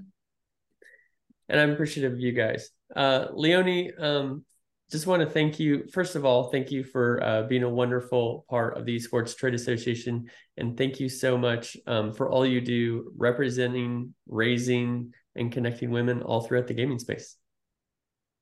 And 1.50 1.60
I'm 1.60 1.72
appreciative 1.72 2.14
of 2.14 2.20
you 2.20 2.34
guys. 2.34 2.70
Uh 2.94 3.28
Leonie, 3.32 3.94
um, 3.98 4.44
just 4.92 5.08
want 5.08 5.22
to 5.22 5.30
thank 5.30 5.60
you. 5.60 5.86
First 5.92 6.16
of 6.16 6.26
all, 6.26 6.52
thank 6.52 6.70
you 6.70 6.84
for 6.84 7.24
uh, 7.24 7.44
being 7.44 7.64
a 7.64 7.70
wonderful 7.70 8.46
part 8.50 8.78
of 8.78 8.86
the 8.86 8.96
Esports 8.96 9.36
Trade 9.36 9.56
Association. 9.56 10.30
And 10.58 10.78
thank 10.78 11.00
you 11.00 11.10
so 11.10 11.38
much 11.38 11.76
um, 11.88 12.14
for 12.14 12.30
all 12.30 12.46
you 12.46 12.62
do 12.62 13.12
representing, 13.18 14.14
raising, 14.28 15.14
and 15.36 15.52
connecting 15.52 15.90
women 15.90 16.22
all 16.22 16.42
throughout 16.42 16.68
the 16.68 16.76
gaming 16.76 17.00
space. 17.00 17.38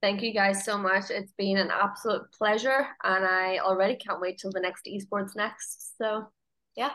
Thank 0.02 0.24
you 0.24 0.34
guys 0.34 0.66
so 0.66 0.78
much. 0.78 1.12
It's 1.12 1.32
been 1.38 1.58
an 1.58 1.70
absolute 1.72 2.24
pleasure. 2.38 2.88
And 3.04 3.24
I 3.24 3.60
already 3.60 3.96
can't 3.96 4.20
wait 4.20 4.40
till 4.40 4.52
the 4.52 4.60
next 4.60 4.86
EsportsNext. 4.86 5.94
So, 5.98 6.28
yeah, 6.76 6.92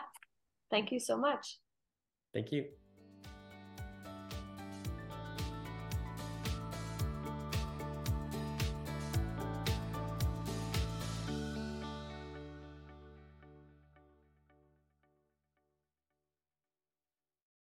thank 0.69 0.91
you 0.91 0.99
so 0.99 1.17
much. 1.17 1.57
Thank 2.37 2.51
you. 2.51 2.65